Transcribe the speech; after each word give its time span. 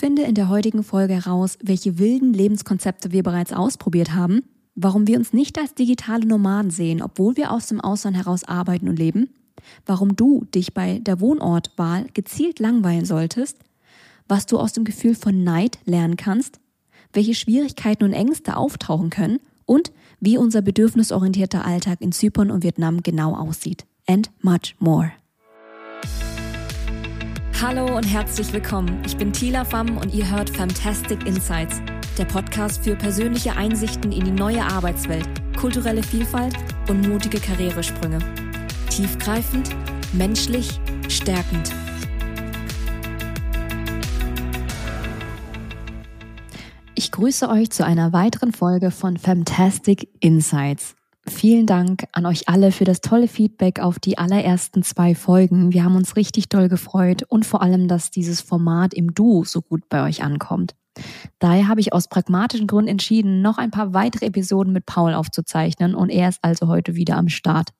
Finde 0.00 0.22
in 0.22 0.34
der 0.34 0.48
heutigen 0.48 0.82
Folge 0.82 1.12
heraus, 1.12 1.58
welche 1.62 1.98
wilden 1.98 2.32
Lebenskonzepte 2.32 3.12
wir 3.12 3.22
bereits 3.22 3.52
ausprobiert 3.52 4.14
haben, 4.14 4.40
warum 4.74 5.06
wir 5.06 5.18
uns 5.18 5.34
nicht 5.34 5.58
als 5.58 5.74
digitale 5.74 6.24
Nomaden 6.24 6.70
sehen, 6.70 7.02
obwohl 7.02 7.36
wir 7.36 7.52
aus 7.52 7.66
dem 7.66 7.82
Ausland 7.82 8.16
heraus 8.16 8.44
arbeiten 8.44 8.88
und 8.88 8.98
leben, 8.98 9.28
warum 9.84 10.16
du 10.16 10.46
dich 10.54 10.72
bei 10.72 11.00
der 11.00 11.20
Wohnortwahl 11.20 12.06
gezielt 12.14 12.60
langweilen 12.60 13.04
solltest, 13.04 13.58
was 14.26 14.46
du 14.46 14.58
aus 14.58 14.72
dem 14.72 14.84
Gefühl 14.84 15.14
von 15.14 15.44
Neid 15.44 15.78
lernen 15.84 16.16
kannst, 16.16 16.60
welche 17.12 17.34
Schwierigkeiten 17.34 18.04
und 18.04 18.14
Ängste 18.14 18.56
auftauchen 18.56 19.10
können 19.10 19.38
und 19.66 19.92
wie 20.18 20.38
unser 20.38 20.62
bedürfnisorientierter 20.62 21.66
Alltag 21.66 22.00
in 22.00 22.12
Zypern 22.12 22.50
und 22.50 22.62
Vietnam 22.62 23.02
genau 23.02 23.36
aussieht. 23.36 23.84
And 24.06 24.30
much 24.40 24.76
more. 24.78 25.12
Hallo 27.62 27.94
und 27.94 28.04
herzlich 28.04 28.54
willkommen. 28.54 29.02
Ich 29.04 29.18
bin 29.18 29.34
Tila 29.34 29.66
Pham 29.66 29.98
und 29.98 30.14
ihr 30.14 30.30
hört 30.30 30.48
Fantastic 30.48 31.26
Insights, 31.26 31.82
der 32.16 32.24
Podcast 32.24 32.82
für 32.82 32.96
persönliche 32.96 33.54
Einsichten 33.54 34.12
in 34.12 34.24
die 34.24 34.30
neue 34.30 34.62
Arbeitswelt, 34.62 35.28
kulturelle 35.58 36.02
Vielfalt 36.02 36.54
und 36.88 37.06
mutige 37.06 37.38
Karrieresprünge. 37.38 38.18
Tiefgreifend, 38.88 39.68
menschlich, 40.14 40.80
stärkend. 41.10 41.70
Ich 46.94 47.12
grüße 47.12 47.46
euch 47.50 47.68
zu 47.68 47.84
einer 47.84 48.14
weiteren 48.14 48.52
Folge 48.52 48.90
von 48.90 49.18
Fantastic 49.18 50.08
Insights. 50.20 50.94
Vielen 51.26 51.66
Dank 51.66 52.04
an 52.12 52.26
euch 52.26 52.48
alle 52.48 52.72
für 52.72 52.84
das 52.84 53.00
tolle 53.00 53.28
Feedback 53.28 53.78
auf 53.78 53.98
die 53.98 54.18
allerersten 54.18 54.82
zwei 54.82 55.14
Folgen. 55.14 55.72
Wir 55.72 55.84
haben 55.84 55.96
uns 55.96 56.16
richtig 56.16 56.48
doll 56.48 56.68
gefreut 56.68 57.24
und 57.28 57.44
vor 57.44 57.62
allem, 57.62 57.88
dass 57.88 58.10
dieses 58.10 58.40
Format 58.40 58.94
im 58.94 59.14
Du 59.14 59.44
so 59.44 59.60
gut 59.60 59.88
bei 59.88 60.02
euch 60.02 60.22
ankommt. 60.22 60.74
Daher 61.38 61.68
habe 61.68 61.80
ich 61.80 61.92
aus 61.92 62.08
pragmatischen 62.08 62.66
Gründen 62.66 62.88
entschieden, 62.88 63.42
noch 63.42 63.58
ein 63.58 63.70
paar 63.70 63.94
weitere 63.94 64.26
Episoden 64.26 64.72
mit 64.72 64.86
Paul 64.86 65.14
aufzuzeichnen 65.14 65.94
und 65.94 66.08
er 66.08 66.28
ist 66.28 66.40
also 66.42 66.68
heute 66.68 66.94
wieder 66.96 67.16
am 67.16 67.28
Start. 67.28 67.70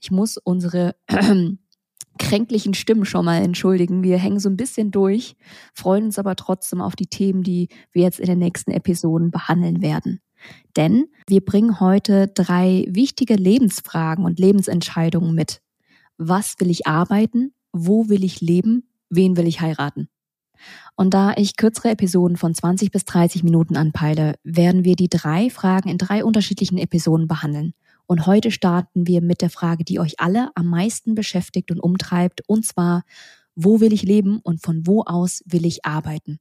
Ich 0.00 0.10
muss 0.10 0.36
unsere 0.36 0.94
kränklichen 2.18 2.74
Stimmen 2.74 3.04
schon 3.04 3.24
mal 3.24 3.42
entschuldigen. 3.42 4.02
Wir 4.02 4.18
hängen 4.18 4.38
so 4.38 4.48
ein 4.48 4.56
bisschen 4.56 4.90
durch, 4.90 5.36
freuen 5.74 6.04
uns 6.04 6.18
aber 6.18 6.36
trotzdem 6.36 6.80
auf 6.80 6.96
die 6.96 7.08
Themen, 7.08 7.42
die 7.42 7.68
wir 7.92 8.02
jetzt 8.02 8.20
in 8.20 8.26
den 8.26 8.38
nächsten 8.38 8.70
Episoden 8.70 9.30
behandeln 9.30 9.82
werden. 9.82 10.20
Denn 10.76 11.06
wir 11.28 11.44
bringen 11.44 11.80
heute 11.80 12.28
drei 12.28 12.86
wichtige 12.88 13.34
Lebensfragen 13.34 14.24
und 14.24 14.38
Lebensentscheidungen 14.38 15.34
mit. 15.34 15.60
Was 16.18 16.54
will 16.58 16.70
ich 16.70 16.86
arbeiten? 16.86 17.52
Wo 17.72 18.08
will 18.08 18.24
ich 18.24 18.40
leben? 18.40 18.88
Wen 19.10 19.36
will 19.36 19.46
ich 19.46 19.60
heiraten? 19.60 20.08
Und 20.96 21.14
da 21.14 21.34
ich 21.36 21.56
kürzere 21.56 21.90
Episoden 21.90 22.36
von 22.36 22.54
20 22.54 22.90
bis 22.90 23.04
30 23.04 23.42
Minuten 23.42 23.76
anpeile, 23.76 24.34
werden 24.44 24.84
wir 24.84 24.96
die 24.96 25.08
drei 25.08 25.50
Fragen 25.50 25.88
in 25.88 25.98
drei 25.98 26.24
unterschiedlichen 26.24 26.78
Episoden 26.78 27.26
behandeln. 27.26 27.74
Und 28.06 28.26
heute 28.26 28.50
starten 28.50 29.06
wir 29.06 29.22
mit 29.22 29.40
der 29.40 29.50
Frage, 29.50 29.84
die 29.84 29.98
euch 29.98 30.20
alle 30.20 30.50
am 30.54 30.66
meisten 30.66 31.14
beschäftigt 31.14 31.70
und 31.70 31.80
umtreibt, 31.80 32.42
und 32.46 32.64
zwar, 32.64 33.02
wo 33.54 33.80
will 33.80 33.92
ich 33.92 34.02
leben 34.02 34.40
und 34.42 34.62
von 34.62 34.86
wo 34.86 35.02
aus 35.02 35.42
will 35.46 35.64
ich 35.64 35.84
arbeiten? 35.84 36.38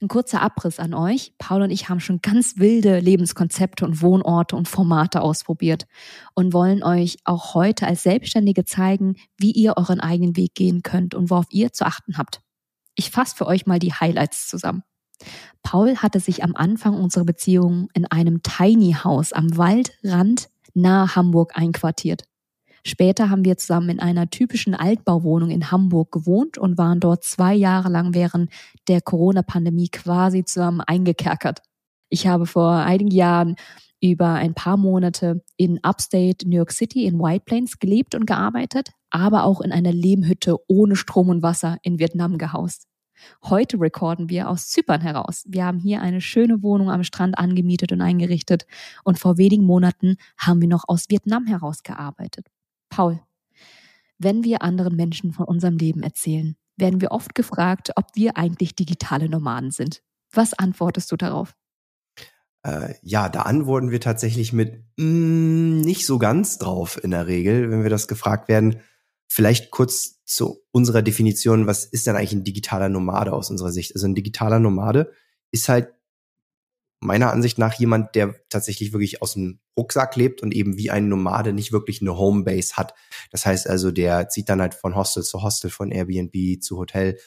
Ein 0.00 0.08
kurzer 0.08 0.42
Abriss 0.42 0.78
an 0.78 0.94
euch. 0.94 1.34
Paul 1.38 1.62
und 1.62 1.70
ich 1.70 1.88
haben 1.88 2.00
schon 2.00 2.20
ganz 2.20 2.58
wilde 2.58 3.00
Lebenskonzepte 3.00 3.84
und 3.84 4.02
Wohnorte 4.02 4.56
und 4.56 4.68
Formate 4.68 5.20
ausprobiert 5.20 5.86
und 6.34 6.52
wollen 6.52 6.82
euch 6.82 7.18
auch 7.24 7.54
heute 7.54 7.86
als 7.86 8.02
Selbstständige 8.02 8.64
zeigen, 8.64 9.16
wie 9.38 9.52
ihr 9.52 9.74
euren 9.76 10.00
eigenen 10.00 10.36
Weg 10.36 10.54
gehen 10.54 10.82
könnt 10.82 11.14
und 11.14 11.30
worauf 11.30 11.46
ihr 11.50 11.72
zu 11.72 11.86
achten 11.86 12.18
habt. 12.18 12.40
Ich 12.94 13.10
fasse 13.10 13.36
für 13.36 13.46
euch 13.46 13.66
mal 13.66 13.78
die 13.78 13.92
Highlights 13.92 14.48
zusammen. 14.48 14.82
Paul 15.62 15.96
hatte 15.96 16.20
sich 16.20 16.42
am 16.42 16.56
Anfang 16.56 16.94
unserer 16.94 17.24
Beziehung 17.24 17.88
in 17.94 18.06
einem 18.06 18.42
Tiny 18.42 18.96
House 19.04 19.32
am 19.32 19.56
Waldrand 19.56 20.48
nahe 20.74 21.14
Hamburg 21.14 21.56
einquartiert. 21.56 22.24
Später 22.84 23.30
haben 23.30 23.44
wir 23.44 23.58
zusammen 23.58 23.90
in 23.90 24.00
einer 24.00 24.30
typischen 24.30 24.74
Altbauwohnung 24.74 25.50
in 25.50 25.70
Hamburg 25.70 26.12
gewohnt 26.12 26.58
und 26.58 26.78
waren 26.78 27.00
dort 27.00 27.24
zwei 27.24 27.54
Jahre 27.54 27.88
lang 27.88 28.14
während 28.14 28.50
der 28.88 29.00
Corona-Pandemie 29.00 29.88
quasi 29.88 30.44
zusammen 30.44 30.80
eingekerkert. 30.80 31.62
Ich 32.08 32.26
habe 32.26 32.46
vor 32.46 32.72
einigen 32.72 33.10
Jahren 33.10 33.56
über 34.02 34.32
ein 34.32 34.54
paar 34.54 34.76
Monate 34.76 35.42
in 35.56 35.78
Upstate 35.82 36.48
New 36.48 36.56
York 36.56 36.72
City 36.72 37.04
in 37.04 37.18
White 37.18 37.44
Plains 37.44 37.78
gelebt 37.78 38.14
und 38.14 38.26
gearbeitet, 38.26 38.90
aber 39.10 39.44
auch 39.44 39.60
in 39.60 39.72
einer 39.72 39.92
Lehmhütte 39.92 40.56
ohne 40.68 40.96
Strom 40.96 41.28
und 41.28 41.42
Wasser 41.42 41.76
in 41.82 41.98
Vietnam 41.98 42.38
gehaust. 42.38 42.86
Heute 43.44 43.78
recorden 43.78 44.30
wir 44.30 44.48
aus 44.48 44.68
Zypern 44.68 45.02
heraus. 45.02 45.44
Wir 45.46 45.66
haben 45.66 45.78
hier 45.78 46.00
eine 46.00 46.22
schöne 46.22 46.62
Wohnung 46.62 46.90
am 46.90 47.04
Strand 47.04 47.38
angemietet 47.38 47.92
und 47.92 48.00
eingerichtet 48.00 48.66
und 49.04 49.18
vor 49.18 49.36
wenigen 49.36 49.64
Monaten 49.64 50.16
haben 50.38 50.62
wir 50.62 50.68
noch 50.68 50.84
aus 50.88 51.10
Vietnam 51.10 51.46
heraus 51.46 51.82
gearbeitet. 51.82 52.46
Paul, 52.90 53.20
wenn 54.18 54.44
wir 54.44 54.62
anderen 54.62 54.96
Menschen 54.96 55.32
von 55.32 55.46
unserem 55.46 55.78
Leben 55.78 56.02
erzählen, 56.02 56.56
werden 56.76 57.00
wir 57.00 57.10
oft 57.12 57.34
gefragt, 57.34 57.92
ob 57.96 58.06
wir 58.14 58.36
eigentlich 58.36 58.74
digitale 58.74 59.28
Nomaden 59.28 59.70
sind. 59.70 60.02
Was 60.32 60.52
antwortest 60.52 61.10
du 61.10 61.16
darauf? 61.16 61.54
Äh, 62.62 62.94
ja, 63.02 63.28
da 63.28 63.42
antworten 63.42 63.90
wir 63.90 64.00
tatsächlich 64.00 64.52
mit 64.52 64.84
mm, 64.98 65.80
nicht 65.80 66.04
so 66.04 66.18
ganz 66.18 66.58
drauf 66.58 67.02
in 67.02 67.10
der 67.10 67.26
Regel, 67.26 67.70
wenn 67.70 67.82
wir 67.82 67.90
das 67.90 68.08
gefragt 68.08 68.48
werden. 68.48 68.80
Vielleicht 69.26 69.70
kurz 69.70 70.22
zu 70.24 70.60
unserer 70.70 71.02
Definition, 71.02 71.66
was 71.66 71.84
ist 71.84 72.06
denn 72.06 72.16
eigentlich 72.16 72.32
ein 72.32 72.44
digitaler 72.44 72.88
Nomade 72.88 73.32
aus 73.32 73.50
unserer 73.50 73.72
Sicht? 73.72 73.94
Also 73.94 74.06
ein 74.06 74.14
digitaler 74.14 74.58
Nomade 74.58 75.12
ist 75.50 75.68
halt 75.68 75.94
meiner 77.00 77.32
Ansicht 77.32 77.58
nach 77.58 77.74
jemand, 77.74 78.14
der 78.14 78.34
tatsächlich 78.50 78.92
wirklich 78.92 79.22
aus 79.22 79.32
dem 79.32 79.60
Rucksack 79.76 80.16
lebt 80.16 80.42
und 80.42 80.52
eben 80.52 80.76
wie 80.76 80.90
ein 80.90 81.08
Nomade 81.08 81.52
nicht 81.52 81.72
wirklich 81.72 82.02
eine 82.02 82.16
Homebase 82.16 82.74
hat. 82.76 82.94
Das 83.30 83.46
heißt 83.46 83.68
also, 83.68 83.90
der 83.90 84.28
zieht 84.28 84.48
dann 84.48 84.60
halt 84.60 84.74
von 84.74 84.94
Hostel 84.94 85.22
zu 85.22 85.42
Hostel, 85.42 85.70
von 85.70 85.90
Airbnb 85.90 86.62
zu 86.62 86.76
Hotel 86.78 87.18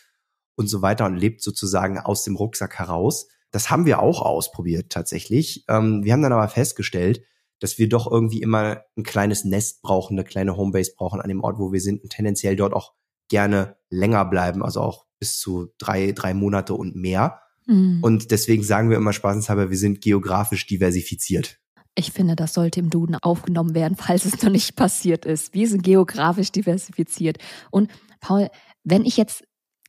und 0.55 0.67
so 0.67 0.81
weiter 0.81 1.05
und 1.05 1.17
lebt 1.17 1.41
sozusagen 1.41 1.97
aus 1.99 2.23
dem 2.23 2.35
Rucksack 2.35 2.77
heraus. 2.77 3.27
Das 3.51 3.69
haben 3.69 3.85
wir 3.85 3.99
auch 3.99 4.21
ausprobiert 4.21 4.91
tatsächlich. 4.91 5.65
Ähm, 5.67 6.03
wir 6.03 6.13
haben 6.13 6.21
dann 6.21 6.33
aber 6.33 6.47
festgestellt, 6.47 7.23
dass 7.59 7.77
wir 7.77 7.89
doch 7.89 8.11
irgendwie 8.11 8.41
immer 8.41 8.83
ein 8.97 9.03
kleines 9.03 9.45
Nest 9.45 9.81
brauchen, 9.81 10.17
eine 10.17 10.25
kleine 10.25 10.57
Homebase 10.57 10.93
brauchen 10.95 11.21
an 11.21 11.29
dem 11.29 11.43
Ort, 11.43 11.59
wo 11.59 11.71
wir 11.71 11.81
sind 11.81 12.03
und 12.03 12.11
tendenziell 12.11 12.55
dort 12.55 12.73
auch 12.73 12.93
gerne 13.29 13.77
länger 13.89 14.25
bleiben, 14.25 14.63
also 14.63 14.81
auch 14.81 15.05
bis 15.19 15.39
zu 15.39 15.73
drei, 15.77 16.11
drei 16.11 16.33
Monate 16.33 16.73
und 16.73 16.95
mehr. 16.95 17.42
Mhm. 17.65 17.99
Und 18.01 18.31
deswegen 18.31 18.63
sagen 18.63 18.89
wir 18.89 18.97
immer 18.97 19.13
spaßenshalber, 19.13 19.69
wir 19.69 19.77
sind 19.77 20.01
geografisch 20.01 20.65
diversifiziert. 20.65 21.59
Ich 21.95 22.11
finde, 22.11 22.35
das 22.35 22.53
sollte 22.53 22.79
im 22.79 22.89
Duden 22.89 23.15
aufgenommen 23.15 23.75
werden, 23.75 23.95
falls 23.99 24.25
es 24.25 24.41
noch 24.41 24.51
nicht 24.51 24.75
passiert 24.75 25.25
ist. 25.25 25.53
Wir 25.53 25.67
sind 25.67 25.83
geografisch 25.83 26.51
diversifiziert. 26.51 27.37
Und 27.71 27.91
Paul, 28.19 28.49
wenn 28.83 29.05
ich 29.05 29.17
jetzt 29.17 29.43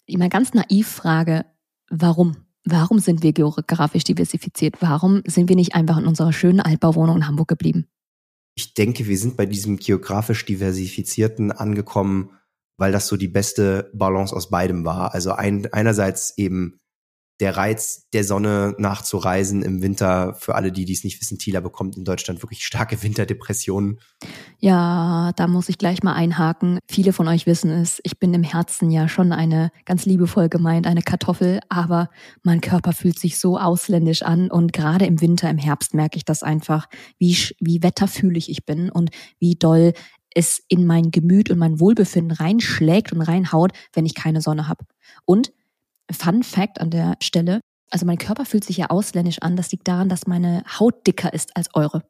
mal 0.08 0.28
ganz 0.28 0.54
naiv 0.54 0.88
frage, 0.88 1.46
warum? 1.90 2.36
Warum 2.66 2.98
sind 2.98 3.22
wir 3.22 3.34
geografisch 3.34 4.04
diversifiziert? 4.04 4.76
Warum 4.80 5.22
sind 5.26 5.50
wir 5.50 5.56
nicht 5.56 5.74
einfach 5.74 5.98
in 5.98 6.06
unserer 6.06 6.32
schönen 6.32 6.60
Altbauwohnung 6.60 7.16
in 7.16 7.26
Hamburg 7.26 7.48
geblieben? 7.48 7.86
Ich 8.54 8.72
denke, 8.72 9.06
wir 9.06 9.18
sind 9.18 9.36
bei 9.36 9.44
diesem 9.44 9.76
geografisch 9.76 10.46
diversifizierten 10.46 11.52
angekommen, 11.52 12.30
weil 12.78 12.92
das 12.92 13.06
so 13.06 13.16
die 13.16 13.28
beste 13.28 13.90
Balance 13.92 14.34
aus 14.34 14.48
beidem 14.48 14.84
war. 14.84 15.12
Also 15.12 15.32
ein, 15.32 15.70
einerseits 15.72 16.38
eben 16.38 16.78
der 17.40 17.56
Reiz 17.56 18.08
der 18.12 18.22
Sonne 18.22 18.74
nachzureisen 18.78 19.62
im 19.62 19.82
Winter, 19.82 20.34
für 20.34 20.54
alle, 20.54 20.70
die 20.70 20.84
dies 20.84 21.02
nicht 21.02 21.20
wissen, 21.20 21.38
Tila 21.38 21.60
bekommt 21.60 21.96
in 21.96 22.04
Deutschland 22.04 22.42
wirklich 22.42 22.64
starke 22.64 23.02
Winterdepressionen. 23.02 23.98
Ja, 24.60 25.32
da 25.34 25.48
muss 25.48 25.68
ich 25.68 25.78
gleich 25.78 26.02
mal 26.02 26.14
einhaken. 26.14 26.78
Viele 26.88 27.12
von 27.12 27.26
euch 27.26 27.46
wissen 27.46 27.70
es, 27.70 28.00
ich 28.04 28.18
bin 28.20 28.32
im 28.34 28.44
Herzen 28.44 28.90
ja 28.90 29.08
schon 29.08 29.32
eine 29.32 29.70
ganz 29.84 30.06
liebevoll 30.06 30.48
gemeint, 30.48 30.86
eine 30.86 31.02
Kartoffel, 31.02 31.60
aber 31.68 32.08
mein 32.44 32.60
Körper 32.60 32.92
fühlt 32.92 33.18
sich 33.18 33.38
so 33.38 33.58
ausländisch 33.58 34.22
an 34.22 34.50
und 34.50 34.72
gerade 34.72 35.06
im 35.06 35.20
Winter, 35.20 35.50
im 35.50 35.58
Herbst 35.58 35.92
merke 35.92 36.16
ich 36.16 36.24
das 36.24 36.44
einfach, 36.44 36.86
wie, 37.18 37.36
wie 37.58 37.82
wetterfühlig 37.82 38.48
ich 38.48 38.64
bin 38.64 38.90
und 38.90 39.10
wie 39.40 39.56
doll 39.56 39.92
es 40.34 40.62
in 40.68 40.86
mein 40.86 41.10
Gemüt 41.10 41.50
und 41.50 41.58
mein 41.58 41.80
Wohlbefinden 41.80 42.36
reinschlägt 42.36 43.12
und 43.12 43.22
reinhaut, 43.22 43.72
wenn 43.92 44.06
ich 44.06 44.14
keine 44.14 44.40
Sonne 44.40 44.68
habe. 44.68 44.84
Und 45.24 45.52
Fun 46.10 46.42
Fact 46.42 46.80
an 46.80 46.90
der 46.90 47.16
Stelle. 47.22 47.60
Also 47.90 48.06
mein 48.06 48.18
Körper 48.18 48.44
fühlt 48.44 48.64
sich 48.64 48.76
ja 48.76 48.90
ausländisch 48.90 49.38
an. 49.40 49.56
Das 49.56 49.70
liegt 49.72 49.88
daran, 49.88 50.08
dass 50.08 50.26
meine 50.26 50.64
Haut 50.78 51.06
dicker 51.06 51.32
ist 51.32 51.56
als 51.56 51.74
eure. 51.74 52.02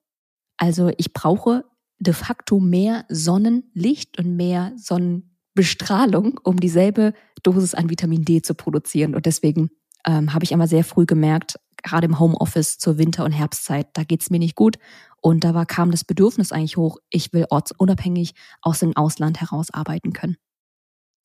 Also 0.57 0.91
ich 0.97 1.13
brauche 1.13 1.65
de 1.99 2.15
facto 2.15 2.61
mehr 2.61 3.05
Sonnenlicht 3.09 4.19
und 4.19 4.37
mehr 4.37 4.73
Sonnenbestrahlung, 4.77 6.41
um 6.43 6.59
dieselbe 6.59 7.13
Dosis 7.43 7.75
an 7.75 7.91
Vitamin 7.91 8.25
D 8.25 8.43
zu 8.43 8.55
produzieren. 8.55 9.15
Und 9.15 9.27
deswegen 9.27 9.71
ähm, 10.07 10.33
habe 10.35 10.45
ich 10.45 10.53
immer 10.53 10.69
sehr 10.69 10.85
früh 10.85 11.07
gemerkt, 11.07 11.59
gerade 11.83 12.07
im 12.07 12.19
Homeoffice 12.19 12.79
zur 12.79 12.99
Winter- 12.99 13.25
und 13.25 13.33
Herbstzeit, 13.33 13.89
da 13.93 14.05
geht's 14.05 14.31
mir 14.31 14.39
nicht 14.39 14.57
gut. 14.57 14.77
Und 15.21 15.45
da 15.45 15.55
war, 15.55 15.67
kam 15.67 15.91
das 15.91 16.05
Bedürfnis 16.05 16.53
eigentlich 16.53 16.77
hoch, 16.77 16.99
ich 17.11 17.33
will 17.33 17.47
ortsunabhängig 17.49 18.35
aus 18.63 18.81
dem 18.81 18.97
Ausland 18.97 19.41
heraus 19.41 19.71
arbeiten 19.71 20.13
können. 20.13 20.37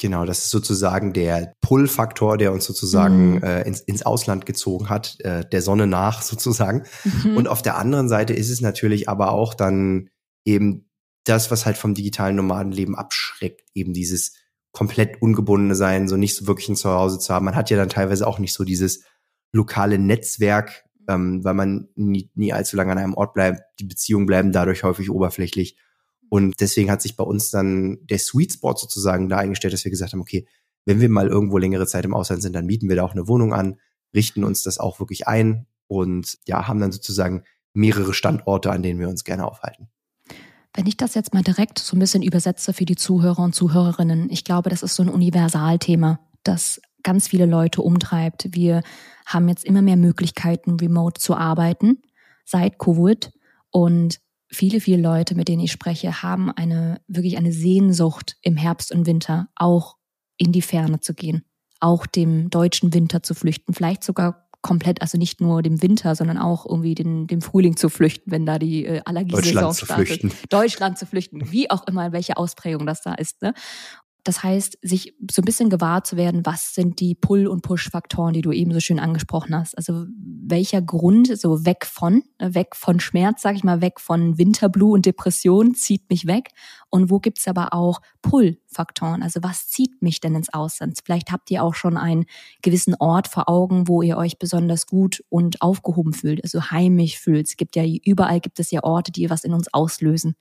Genau, 0.01 0.25
das 0.25 0.45
ist 0.45 0.51
sozusagen 0.51 1.11
der 1.11 1.53
Pull-Faktor, 1.61 2.37
der 2.37 2.53
uns 2.53 2.63
sozusagen 2.63 3.35
mhm. 3.35 3.43
äh, 3.43 3.61
ins, 3.63 3.81
ins 3.81 4.03
Ausland 4.03 4.45
gezogen 4.45 4.89
hat, 4.89 5.17
äh, 5.19 5.43
der 5.45 5.61
Sonne 5.61 5.87
nach 5.87 6.21
sozusagen. 6.23 6.83
Mhm. 7.03 7.35
Und 7.35 7.47
auf 7.47 7.61
der 7.61 7.77
anderen 7.77 8.07
Seite 8.07 8.33
ist 8.33 8.49
es 8.49 8.61
natürlich 8.61 9.09
aber 9.09 9.31
auch 9.31 9.53
dann 9.53 10.09
eben 10.45 10.89
das, 11.25 11.51
was 11.51 11.65
halt 11.65 11.77
vom 11.77 11.93
digitalen 11.93 12.37
Nomadenleben 12.37 12.95
abschreckt, 12.95 13.69
eben 13.73 13.93
dieses 13.93 14.33
komplett 14.71 15.21
ungebundene 15.21 15.75
Sein, 15.75 16.07
so 16.07 16.15
nicht 16.15 16.35
so 16.35 16.47
wirklich 16.47 16.69
ein 16.69 16.75
Zuhause 16.77 17.19
zu 17.19 17.33
haben. 17.33 17.45
Man 17.45 17.55
hat 17.55 17.69
ja 17.69 17.75
dann 17.75 17.89
teilweise 17.89 18.25
auch 18.25 18.39
nicht 18.39 18.53
so 18.53 18.63
dieses 18.63 19.03
lokale 19.51 19.99
Netzwerk, 19.99 20.85
ähm, 21.09 21.43
weil 21.43 21.55
man 21.55 21.89
nie, 21.95 22.31
nie 22.35 22.53
allzu 22.53 22.77
lange 22.77 22.93
an 22.93 22.99
einem 22.99 23.13
Ort 23.15 23.33
bleibt. 23.33 23.61
Die 23.79 23.85
Beziehungen 23.85 24.27
bleiben 24.27 24.53
dadurch 24.53 24.83
häufig 24.83 25.09
oberflächlich. 25.09 25.77
Und 26.29 26.59
deswegen 26.59 26.91
hat 26.91 27.01
sich 27.01 27.15
bei 27.15 27.23
uns 27.23 27.49
dann 27.49 27.97
der 28.05 28.19
Sweet 28.19 28.53
Spot 28.53 28.75
sozusagen 28.75 29.29
da 29.29 29.37
eingestellt, 29.37 29.73
dass 29.73 29.83
wir 29.83 29.91
gesagt 29.91 30.13
haben, 30.13 30.21
okay, 30.21 30.47
wenn 30.85 31.01
wir 31.01 31.09
mal 31.09 31.27
irgendwo 31.27 31.57
längere 31.57 31.87
Zeit 31.87 32.05
im 32.05 32.13
Ausland 32.13 32.41
sind, 32.41 32.53
dann 32.53 32.65
mieten 32.65 32.87
wir 32.87 32.95
da 32.95 33.03
auch 33.03 33.13
eine 33.13 33.27
Wohnung 33.27 33.53
an, 33.53 33.79
richten 34.13 34.43
uns 34.43 34.63
das 34.63 34.77
auch 34.77 34.99
wirklich 34.99 35.27
ein 35.27 35.65
und 35.87 36.37
ja, 36.45 36.67
haben 36.67 36.79
dann 36.79 36.91
sozusagen 36.91 37.43
mehrere 37.73 38.13
Standorte, 38.13 38.71
an 38.71 38.83
denen 38.83 38.99
wir 38.99 39.09
uns 39.09 39.23
gerne 39.23 39.45
aufhalten. 39.45 39.89
Wenn 40.73 40.85
ich 40.85 40.97
das 40.97 41.15
jetzt 41.15 41.33
mal 41.33 41.43
direkt 41.43 41.79
so 41.79 41.95
ein 41.95 41.99
bisschen 41.99 42.21
übersetze 42.21 42.73
für 42.73 42.85
die 42.85 42.95
Zuhörer 42.95 43.39
und 43.39 43.55
Zuhörerinnen, 43.55 44.29
ich 44.29 44.43
glaube, 44.43 44.69
das 44.69 44.83
ist 44.83 44.95
so 44.95 45.03
ein 45.03 45.09
Universalthema, 45.09 46.19
das 46.43 46.79
ganz 47.03 47.27
viele 47.27 47.45
Leute 47.45 47.81
umtreibt. 47.81 48.53
Wir 48.53 48.83
haben 49.25 49.49
jetzt 49.49 49.65
immer 49.65 49.81
mehr 49.81 49.97
Möglichkeiten, 49.97 50.79
remote 50.79 51.19
zu 51.19 51.35
arbeiten 51.35 52.01
seit 52.45 52.77
Covid 52.79 53.31
und 53.71 54.19
viele, 54.49 54.81
viele 54.81 55.01
Leute, 55.01 55.35
mit 55.35 55.47
denen 55.47 55.61
ich 55.61 55.71
spreche, 55.71 56.23
haben 56.23 56.51
eine, 56.51 57.01
wirklich 57.07 57.37
eine 57.37 57.51
Sehnsucht 57.51 58.37
im 58.41 58.57
Herbst 58.57 58.91
und 58.91 59.05
Winter 59.05 59.49
auch 59.55 59.97
in 60.37 60.51
die 60.51 60.61
Ferne 60.61 60.99
zu 60.99 61.13
gehen, 61.13 61.43
auch 61.79 62.05
dem 62.05 62.49
deutschen 62.49 62.93
Winter 62.93 63.23
zu 63.23 63.33
flüchten, 63.33 63.73
vielleicht 63.73 64.03
sogar 64.03 64.49
komplett, 64.61 65.01
also 65.01 65.17
nicht 65.17 65.39
nur 65.39 65.61
dem 65.61 65.81
Winter, 65.81 66.15
sondern 66.15 66.37
auch 66.37 66.65
irgendwie 66.65 66.95
den, 66.95 67.27
dem 67.27 67.41
Frühling 67.41 67.77
zu 67.77 67.89
flüchten, 67.89 68.31
wenn 68.31 68.45
da 68.45 68.59
die 68.59 68.85
äh, 68.85 69.01
Allergiesaison 69.05 69.73
startet. 69.73 70.07
Flüchten. 70.07 70.31
Deutschland 70.49 70.97
zu 70.97 71.05
flüchten, 71.05 71.51
wie 71.51 71.69
auch 71.69 71.87
immer, 71.87 72.11
welche 72.11 72.35
Ausprägung 72.35 72.85
das 72.85 73.01
da 73.01 73.13
ist. 73.13 73.41
Ne? 73.41 73.53
Das 74.29 74.43
heißt, 74.43 74.77
sich 74.83 75.15
so 75.31 75.41
ein 75.41 75.45
bisschen 75.45 75.71
gewahr 75.71 76.03
zu 76.03 76.15
werden, 76.15 76.45
was 76.45 76.75
sind 76.75 76.99
die 76.99 77.15
Pull- 77.15 77.47
und 77.47 77.63
Push-Faktoren, 77.63 78.31
die 78.31 78.43
du 78.43 78.51
eben 78.51 78.71
so 78.71 78.79
schön 78.79 78.99
angesprochen 78.99 79.55
hast. 79.55 79.75
Also 79.75 80.05
welcher 80.45 80.83
Grund, 80.83 81.35
so 81.35 81.65
weg 81.65 81.83
von, 81.87 82.21
äh, 82.37 82.53
weg 82.53 82.75
von 82.75 82.99
Schmerz, 82.99 83.41
sag 83.41 83.55
ich 83.55 83.63
mal, 83.63 83.81
weg 83.81 83.99
von 83.99 84.37
Winterblue 84.37 84.93
und 84.93 85.07
Depression, 85.07 85.73
zieht 85.73 86.11
mich 86.11 86.27
weg. 86.27 86.51
Und 86.91 87.09
wo 87.09 87.17
gibt's 87.17 87.47
aber 87.47 87.73
auch 87.73 88.01
Pull-Faktoren? 88.21 89.23
Also 89.23 89.41
was 89.41 89.67
zieht 89.67 89.99
mich 90.03 90.19
denn 90.19 90.35
ins 90.35 90.53
Ausland? 90.53 90.99
Vielleicht 91.03 91.31
habt 91.31 91.49
ihr 91.49 91.63
auch 91.63 91.73
schon 91.73 91.97
einen 91.97 92.25
gewissen 92.61 92.93
Ort 92.99 93.27
vor 93.27 93.49
Augen, 93.49 93.87
wo 93.87 94.03
ihr 94.03 94.15
euch 94.15 94.37
besonders 94.37 94.85
gut 94.85 95.23
und 95.29 95.63
aufgehoben 95.63 96.13
fühlt, 96.13 96.43
also 96.43 96.69
heimisch 96.69 97.17
fühlt. 97.17 97.47
Es 97.47 97.57
gibt 97.57 97.75
ja 97.75 97.83
überall 98.05 98.41
gibt 98.41 98.59
es 98.59 98.69
ja 98.69 98.83
Orte, 98.83 99.11
die 99.11 99.27
was 99.31 99.43
in 99.43 99.53
uns 99.53 99.73
auslösen. 99.73 100.35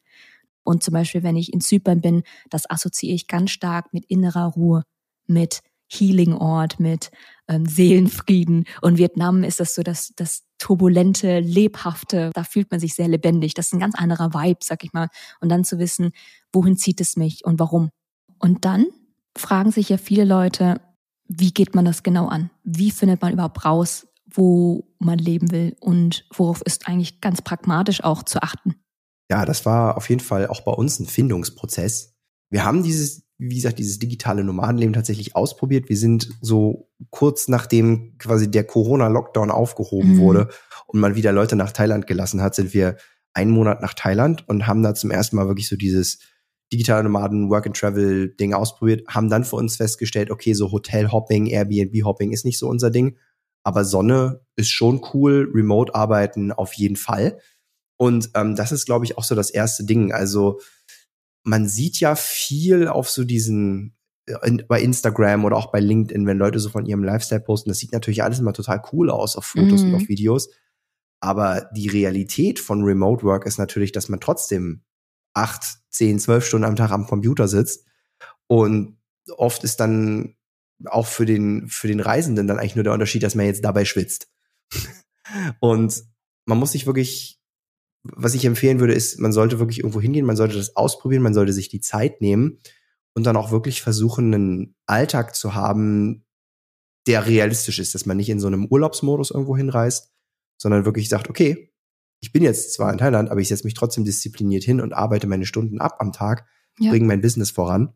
Und 0.68 0.82
zum 0.82 0.92
Beispiel, 0.92 1.22
wenn 1.22 1.36
ich 1.36 1.54
in 1.54 1.62
Zypern 1.62 2.02
bin, 2.02 2.24
das 2.50 2.68
assoziiere 2.68 3.14
ich 3.14 3.26
ganz 3.26 3.52
stark 3.52 3.94
mit 3.94 4.04
innerer 4.04 4.48
Ruhe, 4.48 4.82
mit 5.26 5.60
Healing-Ort, 5.90 6.78
mit 6.78 7.10
ähm, 7.48 7.64
Seelenfrieden. 7.64 8.66
Und 8.82 8.98
Vietnam 8.98 9.44
ist 9.44 9.60
das 9.60 9.74
so 9.74 9.82
das, 9.82 10.12
das 10.16 10.42
turbulente, 10.58 11.40
lebhafte, 11.40 12.32
da 12.34 12.44
fühlt 12.44 12.70
man 12.70 12.80
sich 12.80 12.94
sehr 12.94 13.08
lebendig. 13.08 13.54
Das 13.54 13.68
ist 13.68 13.72
ein 13.72 13.80
ganz 13.80 13.94
anderer 13.94 14.34
Vibe, 14.34 14.58
sag 14.62 14.84
ich 14.84 14.92
mal. 14.92 15.08
Und 15.40 15.48
dann 15.48 15.64
zu 15.64 15.78
wissen, 15.78 16.10
wohin 16.52 16.76
zieht 16.76 17.00
es 17.00 17.16
mich 17.16 17.46
und 17.46 17.58
warum. 17.58 17.88
Und 18.38 18.66
dann 18.66 18.84
fragen 19.38 19.72
sich 19.72 19.88
ja 19.88 19.96
viele 19.96 20.26
Leute, 20.26 20.82
wie 21.28 21.54
geht 21.54 21.74
man 21.74 21.86
das 21.86 22.02
genau 22.02 22.26
an? 22.26 22.50
Wie 22.62 22.90
findet 22.90 23.22
man 23.22 23.32
überhaupt 23.32 23.64
raus, 23.64 24.06
wo 24.26 24.86
man 24.98 25.18
leben 25.18 25.50
will 25.50 25.76
und 25.80 26.26
worauf 26.34 26.60
ist 26.60 26.88
eigentlich 26.88 27.22
ganz 27.22 27.40
pragmatisch 27.40 28.04
auch 28.04 28.22
zu 28.22 28.42
achten? 28.42 28.74
Ja, 29.30 29.44
das 29.44 29.66
war 29.66 29.96
auf 29.96 30.08
jeden 30.08 30.20
Fall 30.22 30.46
auch 30.46 30.62
bei 30.62 30.72
uns 30.72 30.98
ein 30.98 31.06
Findungsprozess. 31.06 32.14
Wir 32.50 32.64
haben 32.64 32.82
dieses, 32.82 33.24
wie 33.36 33.56
gesagt, 33.56 33.78
dieses 33.78 33.98
digitale 33.98 34.42
Nomadenleben 34.42 34.94
tatsächlich 34.94 35.36
ausprobiert. 35.36 35.88
Wir 35.88 35.98
sind 35.98 36.30
so 36.40 36.90
kurz 37.10 37.48
nachdem 37.48 38.16
quasi 38.18 38.50
der 38.50 38.64
Corona-Lockdown 38.64 39.50
aufgehoben 39.50 40.14
mhm. 40.14 40.18
wurde 40.18 40.48
und 40.86 41.00
man 41.00 41.14
wieder 41.14 41.32
Leute 41.32 41.56
nach 41.56 41.72
Thailand 41.72 42.06
gelassen 42.06 42.40
hat, 42.40 42.54
sind 42.54 42.72
wir 42.72 42.96
einen 43.34 43.50
Monat 43.50 43.82
nach 43.82 43.94
Thailand 43.94 44.48
und 44.48 44.66
haben 44.66 44.82
da 44.82 44.94
zum 44.94 45.10
ersten 45.10 45.36
Mal 45.36 45.46
wirklich 45.46 45.68
so 45.68 45.76
dieses 45.76 46.18
digitale 46.72 47.04
Nomaden 47.04 47.50
Work 47.50 47.66
and 47.66 47.76
Travel 47.76 48.34
Ding 48.34 48.52
ausprobiert, 48.54 49.06
haben 49.08 49.30
dann 49.30 49.44
für 49.44 49.56
uns 49.56 49.76
festgestellt, 49.76 50.30
okay, 50.30 50.54
so 50.54 50.72
Hotel 50.72 51.10
Hopping, 51.10 51.46
Airbnb 51.46 52.04
Hopping 52.04 52.32
ist 52.32 52.44
nicht 52.44 52.58
so 52.58 52.68
unser 52.68 52.90
Ding, 52.90 53.16
aber 53.62 53.84
Sonne 53.84 54.40
ist 54.56 54.70
schon 54.70 55.02
cool, 55.12 55.50
Remote 55.54 55.94
arbeiten 55.94 56.52
auf 56.52 56.72
jeden 56.74 56.96
Fall. 56.96 57.38
Und 57.98 58.30
ähm, 58.34 58.56
das 58.56 58.72
ist, 58.72 58.86
glaube 58.86 59.04
ich, 59.04 59.18
auch 59.18 59.24
so 59.24 59.34
das 59.34 59.50
erste 59.50 59.84
Ding. 59.84 60.12
Also 60.12 60.60
man 61.42 61.68
sieht 61.68 62.00
ja 62.00 62.14
viel 62.14 62.88
auf 62.88 63.10
so 63.10 63.24
diesen 63.24 63.96
äh, 64.26 64.36
in, 64.46 64.64
bei 64.68 64.80
Instagram 64.80 65.44
oder 65.44 65.56
auch 65.56 65.70
bei 65.72 65.80
LinkedIn, 65.80 66.26
wenn 66.26 66.38
Leute 66.38 66.60
so 66.60 66.70
von 66.70 66.86
ihrem 66.86 67.04
Lifestyle 67.04 67.40
posten, 67.40 67.70
das 67.70 67.78
sieht 67.78 67.92
natürlich 67.92 68.22
alles 68.22 68.38
immer 68.38 68.52
total 68.52 68.82
cool 68.92 69.10
aus 69.10 69.36
auf 69.36 69.44
Fotos 69.44 69.82
mhm. 69.82 69.88
und 69.88 69.94
auf 69.96 70.08
Videos. 70.08 70.48
Aber 71.20 71.68
die 71.74 71.88
Realität 71.88 72.60
von 72.60 72.84
Remote 72.84 73.24
Work 73.24 73.46
ist 73.46 73.58
natürlich, 73.58 73.90
dass 73.90 74.08
man 74.08 74.20
trotzdem 74.20 74.82
acht, 75.34 75.64
zehn, 75.90 76.20
zwölf 76.20 76.46
Stunden 76.46 76.66
am 76.66 76.76
Tag 76.76 76.92
am 76.92 77.06
Computer 77.06 77.48
sitzt. 77.48 77.86
Und 78.46 78.98
oft 79.36 79.64
ist 79.64 79.80
dann 79.80 80.36
auch 80.84 81.06
für 81.06 81.26
den, 81.26 81.68
für 81.68 81.88
den 81.88 81.98
Reisenden 81.98 82.46
dann 82.46 82.58
eigentlich 82.58 82.76
nur 82.76 82.84
der 82.84 82.92
Unterschied, 82.92 83.24
dass 83.24 83.34
man 83.34 83.46
jetzt 83.46 83.64
dabei 83.64 83.84
schwitzt. 83.84 84.28
und 85.60 86.04
man 86.44 86.58
muss 86.58 86.72
sich 86.72 86.86
wirklich 86.86 87.37
was 88.14 88.34
ich 88.34 88.44
empfehlen 88.44 88.80
würde, 88.80 88.94
ist, 88.94 89.18
man 89.18 89.32
sollte 89.32 89.58
wirklich 89.58 89.80
irgendwo 89.80 90.00
hingehen, 90.00 90.26
man 90.26 90.36
sollte 90.36 90.56
das 90.56 90.76
ausprobieren, 90.76 91.22
man 91.22 91.34
sollte 91.34 91.52
sich 91.52 91.68
die 91.68 91.80
Zeit 91.80 92.20
nehmen 92.20 92.58
und 93.14 93.24
dann 93.24 93.36
auch 93.36 93.50
wirklich 93.50 93.82
versuchen, 93.82 94.34
einen 94.34 94.76
Alltag 94.86 95.34
zu 95.34 95.54
haben, 95.54 96.24
der 97.06 97.26
realistisch 97.26 97.78
ist, 97.78 97.94
dass 97.94 98.06
man 98.06 98.16
nicht 98.16 98.28
in 98.28 98.40
so 98.40 98.46
einem 98.46 98.66
Urlaubsmodus 98.66 99.30
irgendwo 99.30 99.56
hinreist, 99.56 100.12
sondern 100.58 100.84
wirklich 100.84 101.08
sagt, 101.08 101.30
okay, 101.30 101.72
ich 102.20 102.32
bin 102.32 102.42
jetzt 102.42 102.74
zwar 102.74 102.92
in 102.92 102.98
Thailand, 102.98 103.30
aber 103.30 103.40
ich 103.40 103.48
setze 103.48 103.64
mich 103.64 103.74
trotzdem 103.74 104.04
diszipliniert 104.04 104.64
hin 104.64 104.80
und 104.80 104.92
arbeite 104.92 105.26
meine 105.26 105.46
Stunden 105.46 105.80
ab 105.80 105.96
am 106.00 106.12
Tag, 106.12 106.46
ja. 106.78 106.90
bringe 106.90 107.06
mein 107.06 107.20
Business 107.20 107.50
voran 107.50 107.94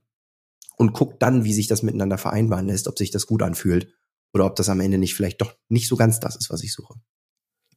und 0.77 0.93
guck 0.93 1.19
dann, 1.21 1.45
wie 1.45 1.53
sich 1.53 1.67
das 1.67 1.83
miteinander 1.83 2.19
vereinbaren 2.19 2.67
lässt, 2.67 2.89
ob 2.89 2.99
sich 2.99 3.11
das 3.11 3.27
gut 3.27 3.43
anfühlt 3.43 3.93
oder 4.33 4.47
ob 4.47 4.57
das 4.57 4.69
am 4.69 4.81
Ende 4.81 4.99
nicht 4.99 5.15
vielleicht 5.15 5.41
doch 5.41 5.55
nicht 5.69 5.89
so 5.89 5.97
ganz 5.97 6.21
das 6.21 6.37
ist, 6.37 6.51
was 6.51 6.63
ich 6.63 6.73
suche. 6.73 6.95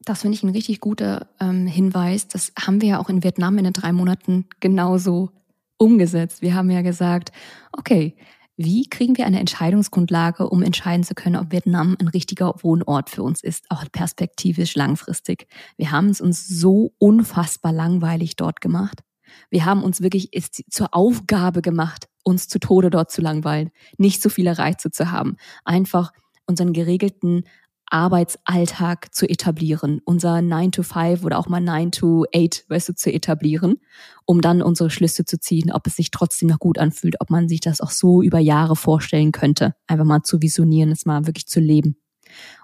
Das 0.06 0.22
finde 0.22 0.36
ich 0.36 0.44
ein 0.44 0.50
richtig 0.50 0.80
guter 0.80 1.28
ähm, 1.40 1.66
Hinweis. 1.66 2.28
Das 2.28 2.54
haben 2.60 2.82
wir 2.82 2.90
ja 2.90 3.00
auch 3.00 3.10
in 3.10 3.24
Vietnam 3.24 3.58
in 3.58 3.64
den 3.64 3.74
drei 3.74 3.92
Monaten 3.92 4.46
genauso 4.60 5.32
umgesetzt. 5.78 6.42
Wir 6.44 6.54
haben 6.54 6.70
ja 6.70 6.84
gesagt, 6.84 7.32
okay, 7.72 8.16
wie 8.56 8.88
kriegen 8.88 9.18
wir 9.18 9.26
eine 9.26 9.40
Entscheidungsgrundlage, 9.40 10.48
um 10.48 10.64
entscheiden 10.64 11.04
zu 11.04 11.14
können, 11.14 11.36
ob 11.36 11.52
Vietnam 11.52 11.98
ein 12.00 12.08
richtiger 12.08 12.54
Wohnort 12.62 13.10
für 13.10 13.24
uns 13.24 13.44
ist, 13.44 13.66
auch 13.70 13.84
perspektivisch 13.92 14.76
langfristig? 14.76 15.48
Wir 15.76 15.92
haben 15.92 16.10
es 16.10 16.22
uns 16.22 16.48
so 16.48 16.94
unfassbar 16.98 17.74
langweilig 17.74 18.38
dort 18.38 18.62
gemacht. 18.62 19.02
Wir 19.50 19.66
haben 19.66 19.84
uns 19.84 20.02
wirklich 20.02 20.30
zur 20.70 20.94
Aufgabe 20.94 21.62
gemacht, 21.62 22.08
uns 22.24 22.48
zu 22.48 22.60
Tode 22.60 22.90
dort 22.90 23.12
zu 23.12 23.22
langweilen, 23.22 23.72
nicht 23.98 24.22
so 24.22 24.30
viele 24.30 24.58
Reize 24.58 24.92
zu 24.92 25.12
haben, 25.12 25.36
einfach 25.66 26.14
unseren 26.46 26.72
geregelten 26.72 27.44
Arbeitsalltag 27.90 29.14
zu 29.14 29.28
etablieren, 29.30 30.02
unser 30.06 30.42
9 30.42 30.72
to 30.72 30.84
5 30.84 31.24
oder 31.24 31.38
auch 31.38 31.48
mal 31.48 31.62
9 31.62 31.92
to 31.92 32.26
8, 32.36 32.66
weißt 32.70 32.90
du, 32.90 32.96
zu 32.96 33.12
etablieren, 33.12 33.78
um 34.26 34.42
dann 34.42 34.62
unsere 34.62 34.90
Schlüsse 34.90 35.26
zu 35.26 35.40
ziehen, 35.40 35.72
ob 35.72 35.88
es 35.88 35.96
sich 35.96 36.12
trotzdem 36.12 36.50
noch 36.50 36.60
gut 36.60 36.78
anfühlt, 36.78 37.16
ob 37.20 37.30
man 37.30 37.48
sich 37.48 37.60
das 37.60 37.82
auch 37.82 37.92
so 37.92 38.22
über 38.22 38.40
Jahre 38.40 38.76
vorstellen 38.76 39.32
könnte, 39.32 39.76
einfach 39.88 40.06
mal 40.06 40.24
zu 40.24 40.42
visionieren, 40.42 40.92
es 40.92 41.06
mal 41.06 41.28
wirklich 41.28 41.48
zu 41.48 41.60
leben. 41.60 41.96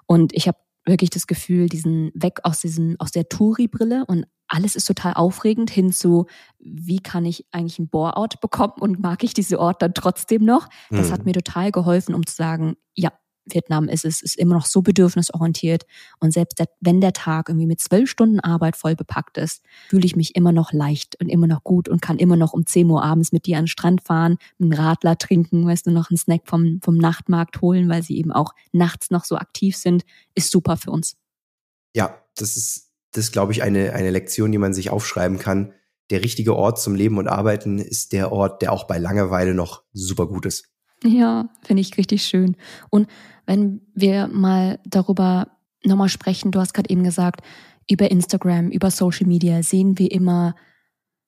Und 0.06 0.32
ich 0.34 0.48
habe 0.48 0.58
wirklich 0.84 1.10
das 1.10 1.26
Gefühl, 1.26 1.68
diesen 1.68 2.10
weg 2.14 2.40
aus 2.42 2.60
diesem 2.60 2.96
aus 2.98 3.12
der 3.12 3.28
Touri-Brille 3.28 4.04
und 4.06 4.26
alles 4.48 4.76
ist 4.76 4.84
total 4.84 5.14
aufregend 5.14 5.70
hin 5.70 5.92
zu, 5.92 6.26
wie 6.58 6.98
kann 6.98 7.24
ich 7.24 7.46
eigentlich 7.52 7.78
ein 7.78 7.88
Bore-out 7.88 8.40
bekommen 8.40 8.74
und 8.80 9.00
mag 9.00 9.24
ich 9.24 9.34
diese 9.34 9.58
Ort 9.58 9.80
dann 9.80 9.94
trotzdem 9.94 10.44
noch? 10.44 10.68
Das 10.90 11.08
mhm. 11.08 11.12
hat 11.12 11.24
mir 11.24 11.32
total 11.32 11.72
geholfen, 11.72 12.14
um 12.14 12.26
zu 12.26 12.34
sagen, 12.34 12.76
ja, 12.94 13.12
Vietnam 13.44 13.88
ist 13.88 14.04
es, 14.04 14.22
ist 14.22 14.36
immer 14.36 14.54
noch 14.54 14.66
so 14.66 14.82
bedürfnisorientiert. 14.82 15.84
Und 16.20 16.32
selbst 16.32 16.58
der, 16.58 16.68
wenn 16.80 17.00
der 17.00 17.12
Tag 17.12 17.48
irgendwie 17.48 17.66
mit 17.66 17.80
zwölf 17.80 18.08
Stunden 18.08 18.40
Arbeit 18.40 18.76
voll 18.76 18.94
bepackt 18.94 19.38
ist, 19.38 19.62
fühle 19.88 20.06
ich 20.06 20.16
mich 20.16 20.36
immer 20.36 20.52
noch 20.52 20.72
leicht 20.72 21.20
und 21.20 21.28
immer 21.28 21.46
noch 21.46 21.64
gut 21.64 21.88
und 21.88 22.02
kann 22.02 22.18
immer 22.18 22.36
noch 22.36 22.52
um 22.52 22.66
10 22.66 22.88
Uhr 22.88 23.02
abends 23.02 23.32
mit 23.32 23.46
dir 23.46 23.58
an 23.58 23.64
den 23.64 23.68
Strand 23.68 24.02
fahren, 24.02 24.38
einen 24.60 24.72
Radler 24.72 25.18
trinken, 25.18 25.66
weißt 25.66 25.86
du, 25.86 25.90
noch 25.90 26.10
einen 26.10 26.18
Snack 26.18 26.42
vom, 26.46 26.80
vom 26.82 26.96
Nachtmarkt 26.96 27.60
holen, 27.60 27.88
weil 27.88 28.02
sie 28.02 28.18
eben 28.18 28.32
auch 28.32 28.54
nachts 28.72 29.10
noch 29.10 29.24
so 29.24 29.36
aktiv 29.36 29.76
sind, 29.76 30.04
ist 30.34 30.50
super 30.50 30.76
für 30.76 30.90
uns. 30.90 31.16
Ja, 31.94 32.22
das 32.36 32.56
ist, 32.56 32.90
das 33.12 33.32
glaube 33.32 33.52
ich, 33.52 33.62
eine, 33.62 33.92
eine 33.92 34.10
Lektion, 34.10 34.52
die 34.52 34.58
man 34.58 34.74
sich 34.74 34.90
aufschreiben 34.90 35.38
kann. 35.38 35.72
Der 36.10 36.22
richtige 36.22 36.56
Ort 36.56 36.80
zum 36.80 36.94
Leben 36.94 37.18
und 37.18 37.28
Arbeiten 37.28 37.78
ist 37.78 38.12
der 38.12 38.32
Ort, 38.32 38.62
der 38.62 38.72
auch 38.72 38.84
bei 38.84 38.98
Langeweile 38.98 39.54
noch 39.54 39.82
super 39.92 40.26
gut 40.26 40.46
ist. 40.46 40.71
Ja, 41.04 41.48
finde 41.62 41.80
ich 41.80 41.96
richtig 41.96 42.24
schön. 42.24 42.56
Und 42.90 43.08
wenn 43.46 43.80
wir 43.94 44.28
mal 44.28 44.78
darüber 44.84 45.48
nochmal 45.84 46.08
sprechen, 46.08 46.52
du 46.52 46.60
hast 46.60 46.74
gerade 46.74 46.90
eben 46.90 47.02
gesagt, 47.02 47.42
über 47.90 48.10
Instagram, 48.10 48.70
über 48.70 48.90
Social 48.90 49.26
Media 49.26 49.62
sehen 49.62 49.98
wir 49.98 50.10
immer 50.12 50.54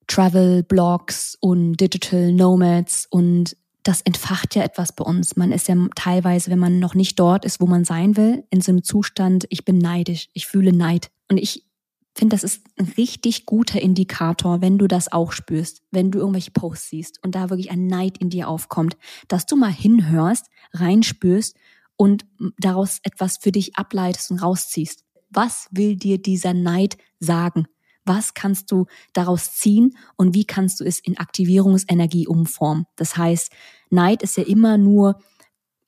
Travel, 0.07 0.63
Blogs 0.63 1.37
und 1.41 1.77
Digital 1.77 2.33
Nomads 2.33 3.07
und 3.11 3.57
das 3.83 4.01
entfacht 4.01 4.55
ja 4.55 4.63
etwas 4.63 4.95
bei 4.95 5.05
uns. 5.05 5.37
Man 5.37 5.53
ist 5.53 5.69
ja 5.69 5.77
teilweise, 5.95 6.51
wenn 6.51 6.59
man 6.59 6.79
noch 6.79 6.95
nicht 6.95 7.19
dort 7.21 7.45
ist, 7.45 7.61
wo 7.61 7.67
man 7.67 7.85
sein 7.85 8.17
will, 8.17 8.45
in 8.51 8.63
so 8.63 8.73
einem 8.73 8.83
Zustand, 8.83 9.45
ich 9.51 9.65
bin 9.65 9.79
neidisch, 9.79 10.31
ich 10.33 10.47
fühle 10.47 10.73
Neid. 10.73 11.11
Und 11.31 11.37
ich 11.37 11.67
finde, 12.15 12.35
das 12.35 12.45
ist 12.45 12.65
ein 12.79 12.93
richtig 12.97 13.45
guter 13.47 13.81
Indikator, 13.81 14.61
wenn 14.61 14.79
du 14.79 14.87
das 14.87 15.11
auch 15.13 15.33
spürst, 15.33 15.83
wenn 15.91 16.11
du 16.11 16.19
irgendwelche 16.19 16.53
Posts 16.53 16.89
siehst 16.89 17.25
und 17.25 17.35
da 17.35 17.51
wirklich 17.51 17.71
ein 17.71 17.87
Neid 17.87 18.19
in 18.19 18.31
dir 18.31 18.49
aufkommt, 18.49 18.97
dass 19.29 19.47
du 19.47 19.57
mal 19.57 19.73
hinhörst, 19.73 20.47
reinspürst 20.73 21.57
und 21.97 22.25
daraus 22.59 23.01
etwas 23.03 23.39
für 23.39 23.53
dich 23.53 23.77
ableitest 23.77 24.31
und 24.31 24.39
rausziehst. 24.39 25.05
Was 25.31 25.69
will 25.73 25.97
dir 25.97 26.21
dieser 26.21 26.55
Neid 26.55 26.97
sagen? 27.19 27.67
Was 28.05 28.35
kannst 28.35 28.71
du 28.71 28.87
daraus 29.13 29.55
ziehen 29.55 29.97
und 30.17 30.35
wie 30.35 30.45
kannst 30.45 30.81
du 30.81 30.85
es 30.85 31.01
in 31.01 31.19
Aktivierungsenergie 31.19 32.27
umformen? 32.27 32.87
Das 32.97 33.17
heißt, 33.17 33.51
Neid 33.91 34.23
ist 34.23 34.37
ja 34.37 34.45
immer 34.45 34.77
nur 34.77 35.19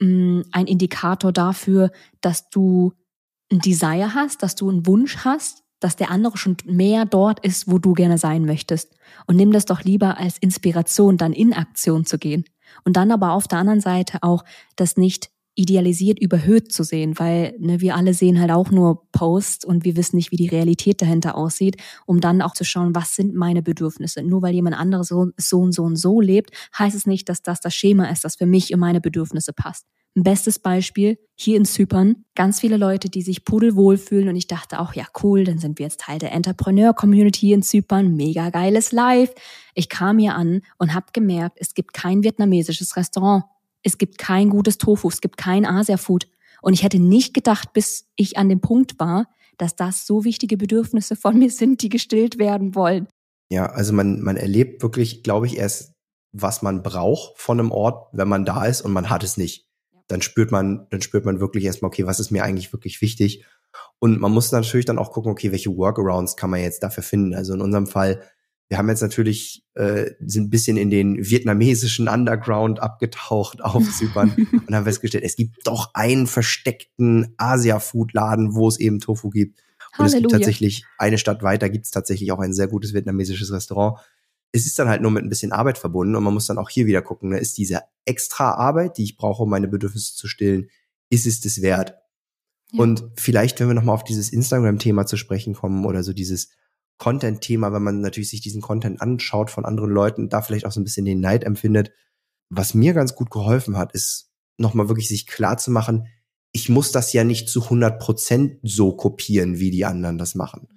mm, 0.01 0.43
ein 0.51 0.67
Indikator 0.67 1.33
dafür, 1.33 1.91
dass 2.21 2.49
du 2.49 2.95
ein 3.53 3.61
Desire 3.61 4.15
hast, 4.15 4.43
dass 4.43 4.55
du 4.55 4.71
einen 4.71 4.87
Wunsch 4.87 5.19
hast, 5.19 5.63
dass 5.87 5.95
der 5.95 6.11
andere 6.11 6.37
schon 6.37 6.57
mehr 6.65 7.05
dort 7.05 7.39
ist, 7.47 7.71
wo 7.71 7.79
du 7.79 7.93
gerne 7.93 8.19
sein 8.19 8.45
möchtest. 8.45 8.97
Und 9.29 9.37
nimm 9.37 9.53
das 9.53 9.67
doch 9.67 9.85
lieber 9.85 10.19
als 10.19 10.37
Inspiration, 10.37 11.17
dann 11.17 11.33
in 11.33 11.53
Aktion 11.53 12.05
zu 12.05 12.19
gehen. 12.19 12.45
Und 12.85 12.97
dann 12.97 13.13
aber 13.13 13.31
auf 13.31 13.47
der 13.47 13.59
anderen 13.59 13.81
Seite 13.81 14.19
auch 14.23 14.45
das 14.75 14.97
nicht 14.97 15.31
idealisiert 15.55 16.19
überhöht 16.19 16.73
zu 16.73 16.83
sehen, 16.83 17.21
weil 17.21 17.55
ne, 17.61 17.81
wir 17.81 17.95
alle 17.95 18.15
sehen 18.15 18.41
halt 18.41 18.51
auch 18.51 18.73
nur 18.73 19.09
Posts 19.13 19.65
und 19.65 19.85
wir 19.85 19.97
wissen 19.97 20.17
nicht, 20.17 20.33
wie 20.33 20.37
die 20.37 20.49
Realität 20.49 21.01
dahinter 21.01 21.37
aussieht, 21.37 21.77
um 22.05 22.21
dann 22.21 22.43
auch 22.43 22.55
zu 22.55 22.65
schauen, 22.65 22.97
was 22.97 23.15
sind 23.15 23.37
meine 23.37 23.63
Bedürfnisse. 23.63 24.25
Nur 24.25 24.43
weil 24.43 24.55
jemand 24.55 24.77
anderes 24.77 25.07
so, 25.07 25.29
so 25.37 25.61
und 25.61 25.71
so 25.71 25.85
und 25.85 25.95
so 25.95 26.21
lebt, 26.21 26.51
heißt 26.77 26.97
es 26.97 27.07
nicht, 27.07 27.29
dass 27.29 27.45
das 27.45 27.61
das 27.61 27.77
Schema 27.77 28.11
ist, 28.11 28.25
das 28.25 28.35
für 28.35 28.47
mich 28.47 28.75
und 28.75 28.81
meine 28.81 29.01
Bedürfnisse 29.01 29.53
passt. 29.53 29.87
Ein 30.17 30.23
bestes 30.23 30.59
Beispiel 30.59 31.19
hier 31.35 31.59
in 31.59 31.67
Zypern. 31.67 32.25
Ganz 32.35 32.61
viele 32.61 32.79
Leute, 32.79 33.11
die 33.11 33.23
sich 33.23 33.45
pudelwohl 33.45 33.99
fühlen 33.99 34.29
und 34.29 34.37
ich 34.37 34.47
dachte 34.47 34.81
auch, 34.81 34.95
ja 34.95 35.05
cool, 35.23 35.45
dann 35.45 35.59
sind 35.59 35.79
wir 35.79 35.85
jetzt 35.85 36.01
Teil 36.01 36.19
der 36.19 36.33
Entrepreneur-Community 36.33 37.53
in 37.53 37.63
Zypern. 37.63 38.17
Mega 38.17 38.49
geiles 38.49 38.93
Live. 38.93 39.35
Ich 39.75 39.91
kam 39.91 40.19
hier 40.19 40.35
an 40.35 40.63
und 40.79 40.95
habe 40.95 41.07
gemerkt, 41.13 41.59
es 41.61 41.75
gibt 41.75 41.93
kein 41.93 42.25
vietnamesisches 42.25 42.97
Restaurant 42.97 43.45
es 43.87 43.99
gibt 43.99 44.19
kein 44.19 44.51
gutes 44.51 44.79
Tofu, 44.79 45.09
es 45.09 45.21
gibt 45.21 45.37
kein 45.37 45.65
Asia-Food. 45.65 46.27
Und 46.61 46.73
ich 46.73 46.83
hätte 46.83 46.99
nicht 46.99 47.35
gedacht, 47.35 47.73
bis 47.73 48.09
ich 48.17 48.37
an 48.37 48.49
dem 48.49 48.61
Punkt 48.61 48.99
war, 48.99 49.29
dass 49.59 49.77
das 49.77 50.07
so 50.07 50.25
wichtige 50.25 50.57
Bedürfnisse 50.57 51.15
von 51.15 51.39
mir 51.39 51.51
sind, 51.51 51.83
die 51.83 51.89
gestillt 51.89 52.37
werden 52.37 52.75
wollen. 52.75 53.07
Ja, 53.49 53.67
also 53.67 53.93
man, 53.93 54.21
man 54.23 54.37
erlebt 54.37 54.83
wirklich, 54.83 55.23
glaube 55.23 55.47
ich, 55.47 55.57
erst, 55.57 55.93
was 56.33 56.63
man 56.63 56.83
braucht 56.83 57.39
von 57.39 57.61
einem 57.61 57.71
Ort, 57.71 58.09
wenn 58.13 58.27
man 58.27 58.45
da 58.45 58.65
ist 58.65 58.83
und 58.83 58.93
man 58.93 59.09
hat 59.09 59.23
es 59.23 59.37
nicht. 59.37 59.66
Dann 60.09 60.23
spürt 60.23 60.53
man, 60.53 60.87
dann 60.91 61.03
spürt 61.03 61.25
man 61.25 61.41
wirklich 61.41 61.65
erstmal, 61.65 61.89
okay, 61.89 62.07
was 62.07 62.21
ist 62.21 62.31
mir 62.31 62.45
eigentlich 62.45 62.73
wirklich 62.73 63.01
wichtig? 63.01 63.45
Und 63.99 64.21
man 64.21 64.33
muss 64.33 64.53
natürlich 64.53 64.87
dann 64.87 64.99
auch 64.99 65.11
gucken, 65.11 65.33
okay, 65.33 65.53
welche 65.53 65.77
Workarounds 65.77 66.37
kann 66.37 66.51
man 66.51 66.61
jetzt 66.61 66.83
dafür 66.83 67.03
finden? 67.03 67.35
Also 67.35 67.55
in 67.55 67.61
unserem 67.61 67.87
Fall 67.87 68.23
wir 68.69 68.79
haben 68.79 68.89
jetzt 68.89 69.03
natürlich, 69.03 69.65
äh, 69.75 70.11
sind 70.21 70.45
ein 70.45 70.51
bisschen 70.51 70.77
in 70.77 70.91
den 70.91 71.19
vietnamesischen 71.19 72.09
Underground 72.09 72.81
abgetaucht 72.81 73.63
auf 73.65 73.85
Zypern 73.97 74.35
und 74.67 74.75
haben 74.75 74.85
festgestellt, 74.85 75.25
es 75.25 75.37
gibt 75.37 75.67
doch 75.67 75.91
einen 75.95 76.27
versteckten 76.27 77.35
Asia-Food-Laden, 77.37 78.55
wo 78.55 78.69
es 78.69 78.81
eben 78.81 79.01
Tofu 79.01 79.31
gibt. 79.31 79.61
Und 79.99 80.05
Halleluja. 80.05 80.17
es 80.17 80.23
gibt 80.23 80.33
tatsächlich, 80.33 80.85
eine 80.99 81.19
Stadt 81.19 81.43
weiter 81.43 81.71
gibt 81.71 81.87
es 81.87 81.91
tatsächlich 81.91 82.33
auch 82.33 82.41
ein 82.41 82.53
sehr 82.53 82.67
gutes 82.67 82.93
vietnamesisches 82.93 83.53
Restaurant. 83.53 83.99
Es 84.53 84.67
ist 84.67 84.79
dann 84.79 84.89
halt 84.89 85.03
nur 85.03 85.11
mit 85.11 85.25
ein 85.25 85.29
bisschen 85.29 85.53
Arbeit 85.53 85.79
verbunden 85.79 86.15
und 86.17 86.25
man 86.25 86.35
muss 86.35 86.47
dann 86.47 86.59
auch 86.59 86.71
hier 86.71 86.87
wieder 86.87 87.03
gucken, 87.03 87.31
ne, 87.31 87.39
ist 87.39 87.59
diese 87.59 87.81
extra 88.05 88.53
Arbeit, 88.53 88.97
die 88.97 89.05
ich 89.05 89.17
brauche, 89.17 89.43
um 89.43 89.51
meine 89.51 89.69
Bedürfnisse 89.69 90.15
zu 90.15 90.29
stillen, 90.29 90.69
ist 91.11 91.27
es 91.27 91.41
das 91.41 91.63
wert? 91.63 91.95
Ja. 92.73 92.83
Und 92.83 93.05
vielleicht, 93.17 93.61
wenn 93.61 93.69
wir 93.69 93.75
nochmal 93.75 93.95
auf 93.95 94.05
dieses 94.05 94.31
Instagram-Thema 94.31 95.07
zu 95.07 95.17
sprechen 95.17 95.55
kommen 95.55 95.85
oder 95.85 96.03
so 96.03 96.13
dieses, 96.13 96.51
Content-Thema, 96.99 97.73
wenn 97.73 97.83
man 97.83 98.01
natürlich 98.01 98.31
sich 98.31 98.41
diesen 98.41 98.63
Content 98.63 99.01
anschaut 99.03 99.51
von 99.51 99.65
anderen 99.65 99.91
Leuten, 99.91 100.29
da 100.29 100.43
vielleicht 100.43 100.65
auch 100.65 100.73
so 100.73 100.81
ein 100.81 100.85
bisschen 100.85 101.05
den 101.05 101.21
Neid 101.21 101.45
empfindet. 101.45 101.93
Was 102.49 102.75
mir 102.75 102.95
ganz 102.95 103.15
gut 103.15 103.31
geholfen 103.31 103.77
hat, 103.77 103.93
ist 103.93 104.31
nochmal 104.57 104.89
wirklich 104.89 105.09
sich 105.09 105.27
klar 105.27 105.59
zu 105.59 105.71
machen, 105.71 106.07
ich 106.53 106.71
muss 106.71 106.91
das 106.91 107.13
ja 107.13 107.23
nicht 107.23 107.51
zu 107.51 107.65
100 107.65 108.01
Prozent 108.01 108.61
so 108.63 108.97
kopieren, 108.97 109.59
wie 109.59 109.71
die 109.71 109.85
anderen 109.85 110.17
das 110.17 110.35
machen. 110.35 110.69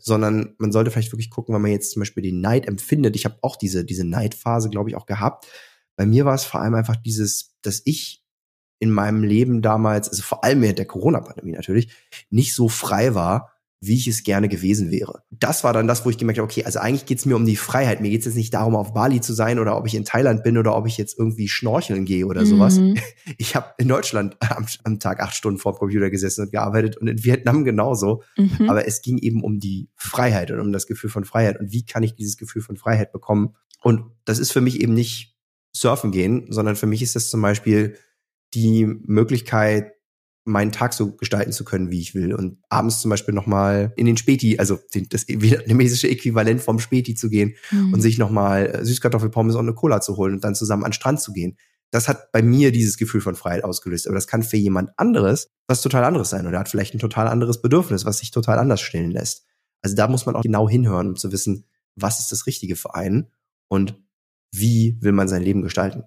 Sondern 0.00 0.54
man 0.58 0.72
sollte 0.72 0.90
vielleicht 0.90 1.12
wirklich 1.12 1.30
gucken, 1.30 1.54
wenn 1.54 1.62
man 1.62 1.70
jetzt 1.70 1.92
zum 1.92 2.00
Beispiel 2.00 2.22
den 2.22 2.40
Neid 2.40 2.66
empfindet. 2.66 3.16
Ich 3.16 3.24
habe 3.24 3.38
auch 3.42 3.56
diese, 3.56 3.84
diese 3.84 4.04
Neidphase, 4.04 4.70
glaube 4.70 4.90
ich, 4.90 4.96
auch 4.96 5.06
gehabt. 5.06 5.46
Bei 5.96 6.06
mir 6.06 6.24
war 6.24 6.34
es 6.34 6.44
vor 6.44 6.60
allem 6.60 6.74
einfach 6.74 6.96
dieses, 6.96 7.56
dass 7.62 7.82
ich 7.84 8.24
in 8.78 8.90
meinem 8.90 9.22
Leben 9.22 9.62
damals, 9.62 10.08
also 10.08 10.22
vor 10.22 10.42
allem 10.42 10.62
während 10.62 10.78
der 10.78 10.86
Corona-Pandemie 10.86 11.52
natürlich, 11.52 11.92
nicht 12.30 12.54
so 12.54 12.68
frei 12.68 13.14
war, 13.14 13.52
wie 13.82 13.96
ich 13.96 14.06
es 14.06 14.24
gerne 14.24 14.48
gewesen 14.48 14.90
wäre. 14.90 15.22
Das 15.30 15.64
war 15.64 15.72
dann 15.72 15.86
das, 15.86 16.04
wo 16.04 16.10
ich 16.10 16.18
gemerkt 16.18 16.38
habe, 16.38 16.44
okay, 16.44 16.64
also 16.64 16.78
eigentlich 16.78 17.06
geht's 17.06 17.24
mir 17.24 17.34
um 17.34 17.46
die 17.46 17.56
Freiheit. 17.56 18.02
Mir 18.02 18.10
geht's 18.10 18.26
jetzt 18.26 18.34
nicht 18.34 18.52
darum, 18.52 18.76
auf 18.76 18.92
Bali 18.92 19.22
zu 19.22 19.32
sein 19.32 19.58
oder 19.58 19.76
ob 19.78 19.86
ich 19.86 19.94
in 19.94 20.04
Thailand 20.04 20.42
bin 20.42 20.58
oder 20.58 20.76
ob 20.76 20.86
ich 20.86 20.98
jetzt 20.98 21.18
irgendwie 21.18 21.48
schnorcheln 21.48 22.04
gehe 22.04 22.26
oder 22.26 22.44
sowas. 22.44 22.78
Mhm. 22.78 22.96
Ich 23.38 23.54
habe 23.54 23.74
in 23.78 23.86
Deutschland 23.86 24.36
am, 24.40 24.66
am, 24.82 24.98
Tag 24.98 25.20
acht 25.20 25.34
Stunden 25.34 25.58
vor 25.58 25.72
dem 25.72 25.78
Computer 25.78 26.10
gesessen 26.10 26.46
und 26.46 26.50
gearbeitet 26.50 26.96
und 26.96 27.06
in 27.06 27.22
Vietnam 27.22 27.64
genauso. 27.64 28.22
Mhm. 28.36 28.68
Aber 28.68 28.86
es 28.86 29.02
ging 29.02 29.18
eben 29.18 29.42
um 29.42 29.60
die 29.60 29.88
Freiheit 29.94 30.50
und 30.50 30.58
um 30.58 30.72
das 30.72 30.86
Gefühl 30.86 31.10
von 31.10 31.24
Freiheit. 31.24 31.60
Und 31.60 31.72
wie 31.72 31.86
kann 31.86 32.02
ich 32.02 32.16
dieses 32.16 32.36
Gefühl 32.36 32.60
von 32.60 32.76
Freiheit 32.76 33.12
bekommen? 33.12 33.54
Und 33.82 34.02
das 34.24 34.38
ist 34.38 34.52
für 34.52 34.60
mich 34.60 34.80
eben 34.80 34.94
nicht 34.94 35.36
surfen 35.72 36.10
gehen, 36.10 36.46
sondern 36.50 36.76
für 36.76 36.86
mich 36.86 37.02
ist 37.02 37.14
das 37.14 37.30
zum 37.30 37.40
Beispiel 37.40 37.96
die 38.52 38.84
Möglichkeit, 38.86 39.92
meinen 40.44 40.72
Tag 40.72 40.94
so 40.94 41.12
gestalten 41.16 41.52
zu 41.52 41.64
können, 41.64 41.90
wie 41.90 42.00
ich 42.00 42.14
will. 42.14 42.34
Und 42.34 42.58
abends 42.68 43.00
zum 43.00 43.10
Beispiel 43.10 43.34
nochmal 43.34 43.92
in 43.96 44.06
den 44.06 44.16
Späti, 44.16 44.58
also 44.58 44.78
den, 44.94 45.08
das 45.08 45.24
vietnamesische 45.28 46.08
Äquivalent 46.08 46.60
vom 46.60 46.78
Späti 46.78 47.14
zu 47.14 47.28
gehen 47.28 47.54
mhm. 47.70 47.94
und 47.94 48.00
sich 48.00 48.18
nochmal 48.18 48.66
äh, 48.66 48.84
Süßkartoffelpommes 48.84 49.54
und 49.54 49.66
eine 49.66 49.74
Cola 49.74 50.00
zu 50.00 50.16
holen 50.16 50.34
und 50.34 50.44
dann 50.44 50.54
zusammen 50.54 50.84
an 50.84 50.90
den 50.90 50.94
Strand 50.94 51.20
zu 51.20 51.32
gehen. 51.32 51.56
Das 51.92 52.08
hat 52.08 52.30
bei 52.32 52.40
mir 52.40 52.70
dieses 52.70 52.96
Gefühl 52.96 53.20
von 53.20 53.34
Freiheit 53.34 53.64
ausgelöst. 53.64 54.06
Aber 54.06 54.14
das 54.14 54.26
kann 54.26 54.42
für 54.42 54.56
jemand 54.56 54.90
anderes 54.96 55.48
was 55.70 55.80
total 55.82 56.04
anderes 56.04 56.30
sein. 56.30 56.46
Oder 56.46 56.58
hat 56.58 56.68
vielleicht 56.68 56.94
ein 56.94 56.98
total 56.98 57.28
anderes 57.28 57.62
Bedürfnis, 57.62 58.04
was 58.04 58.18
sich 58.18 58.32
total 58.32 58.58
anders 58.58 58.80
stillen 58.80 59.12
lässt. 59.12 59.46
Also 59.82 59.96
da 59.96 60.08
muss 60.08 60.26
man 60.26 60.34
auch 60.34 60.42
genau 60.42 60.68
hinhören, 60.68 61.08
um 61.08 61.16
zu 61.16 61.32
wissen, 61.32 61.64
was 61.94 62.18
ist 62.18 62.32
das 62.32 62.46
Richtige 62.46 62.76
für 62.76 62.94
einen 62.94 63.30
und 63.68 63.94
wie 64.52 64.98
will 65.00 65.12
man 65.12 65.28
sein 65.28 65.42
Leben 65.42 65.62
gestalten. 65.62 66.02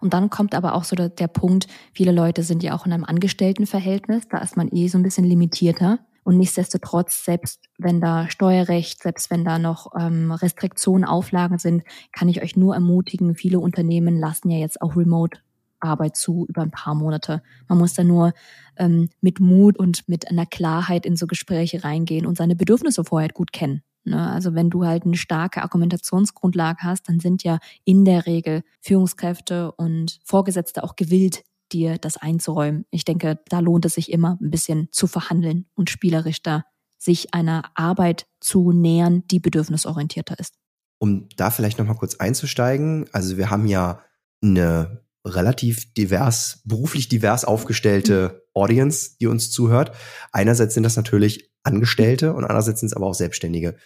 Und 0.00 0.14
dann 0.14 0.30
kommt 0.30 0.54
aber 0.54 0.74
auch 0.74 0.84
so 0.84 0.96
der, 0.96 1.08
der 1.08 1.28
Punkt, 1.28 1.66
viele 1.92 2.12
Leute 2.12 2.42
sind 2.42 2.62
ja 2.62 2.74
auch 2.74 2.86
in 2.86 2.92
einem 2.92 3.04
Angestelltenverhältnis, 3.04 4.28
da 4.28 4.38
ist 4.38 4.56
man 4.56 4.68
eh 4.72 4.88
so 4.88 4.98
ein 4.98 5.02
bisschen 5.02 5.24
limitierter. 5.24 5.98
Und 6.24 6.38
nichtsdestotrotz, 6.38 7.24
selbst 7.24 7.60
wenn 7.78 8.00
da 8.00 8.28
Steuerrecht, 8.28 9.02
selbst 9.02 9.30
wenn 9.30 9.44
da 9.44 9.60
noch 9.60 9.92
ähm, 9.96 10.32
Restriktionen, 10.32 11.04
Auflagen 11.04 11.58
sind, 11.58 11.84
kann 12.12 12.28
ich 12.28 12.42
euch 12.42 12.56
nur 12.56 12.74
ermutigen, 12.74 13.36
viele 13.36 13.60
Unternehmen 13.60 14.18
lassen 14.18 14.50
ja 14.50 14.58
jetzt 14.58 14.82
auch 14.82 14.96
Remote 14.96 15.38
Arbeit 15.78 16.16
zu 16.16 16.46
über 16.48 16.62
ein 16.62 16.70
paar 16.70 16.94
Monate. 16.94 17.42
Man 17.68 17.78
muss 17.78 17.94
da 17.94 18.02
nur 18.02 18.32
ähm, 18.76 19.08
mit 19.20 19.40
Mut 19.40 19.78
und 19.78 20.08
mit 20.08 20.28
einer 20.28 20.46
Klarheit 20.46 21.06
in 21.06 21.16
so 21.16 21.26
Gespräche 21.26 21.84
reingehen 21.84 22.26
und 22.26 22.36
seine 22.36 22.56
Bedürfnisse 22.56 23.04
vorher 23.04 23.28
gut 23.28 23.52
kennen. 23.52 23.82
Ne? 24.06 24.30
Also 24.30 24.54
wenn 24.54 24.70
du 24.70 24.84
halt 24.84 25.04
eine 25.04 25.16
starke 25.16 25.62
Argumentationsgrundlage 25.62 26.82
hast, 26.82 27.08
dann 27.08 27.20
sind 27.20 27.42
ja 27.42 27.58
in 27.84 28.04
der 28.04 28.26
Regel 28.26 28.62
Führungskräfte 28.80 29.72
und 29.72 30.18
Vorgesetzte 30.24 30.84
auch 30.84 30.96
gewillt, 30.96 31.42
dir 31.72 31.98
das 31.98 32.16
einzuräumen. 32.16 32.86
Ich 32.90 33.04
denke, 33.04 33.40
da 33.48 33.60
lohnt 33.60 33.84
es 33.84 33.94
sich 33.94 34.12
immer 34.12 34.38
ein 34.40 34.50
bisschen 34.50 34.88
zu 34.92 35.06
verhandeln 35.06 35.66
und 35.74 35.90
spielerisch 35.90 36.42
da 36.42 36.64
sich 36.98 37.34
einer 37.34 37.70
Arbeit 37.74 38.26
zu 38.40 38.72
nähern, 38.72 39.24
die 39.30 39.40
bedürfnisorientierter 39.40 40.38
ist. 40.38 40.54
Um 40.98 41.28
da 41.36 41.50
vielleicht 41.50 41.78
noch 41.78 41.86
mal 41.86 41.94
kurz 41.94 42.14
einzusteigen, 42.16 43.06
also 43.12 43.36
wir 43.36 43.50
haben 43.50 43.66
ja 43.66 44.00
eine 44.42 45.02
relativ 45.26 45.92
divers, 45.94 46.62
beruflich 46.64 47.08
divers 47.08 47.44
aufgestellte 47.44 48.44
Audience, 48.54 49.16
die 49.20 49.26
uns 49.26 49.50
zuhört. 49.50 49.92
Einerseits 50.32 50.74
sind 50.74 50.84
das 50.84 50.96
natürlich 50.96 51.50
Angestellte 51.64 52.32
und 52.32 52.44
andererseits 52.44 52.80
sind 52.80 52.88
es 52.88 52.96
aber 52.96 53.06
auch 53.06 53.14
Selbstständige. 53.14 53.76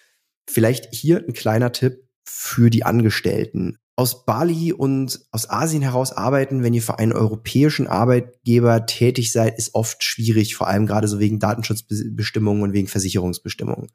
Vielleicht 0.50 0.92
hier 0.92 1.18
ein 1.18 1.32
kleiner 1.32 1.72
Tipp 1.72 2.08
für 2.24 2.70
die 2.70 2.84
Angestellten. 2.84 3.78
Aus 3.96 4.24
Bali 4.24 4.72
und 4.72 5.20
aus 5.30 5.48
Asien 5.48 5.82
heraus 5.82 6.12
arbeiten, 6.12 6.62
wenn 6.62 6.74
ihr 6.74 6.82
für 6.82 6.98
einen 6.98 7.12
europäischen 7.12 7.86
Arbeitgeber 7.86 8.86
tätig 8.86 9.30
seid, 9.30 9.58
ist 9.58 9.74
oft 9.74 10.02
schwierig, 10.02 10.56
vor 10.56 10.68
allem 10.68 10.86
gerade 10.86 11.06
so 11.06 11.20
wegen 11.20 11.38
Datenschutzbestimmungen 11.38 12.62
und 12.62 12.72
wegen 12.72 12.88
Versicherungsbestimmungen. 12.88 13.92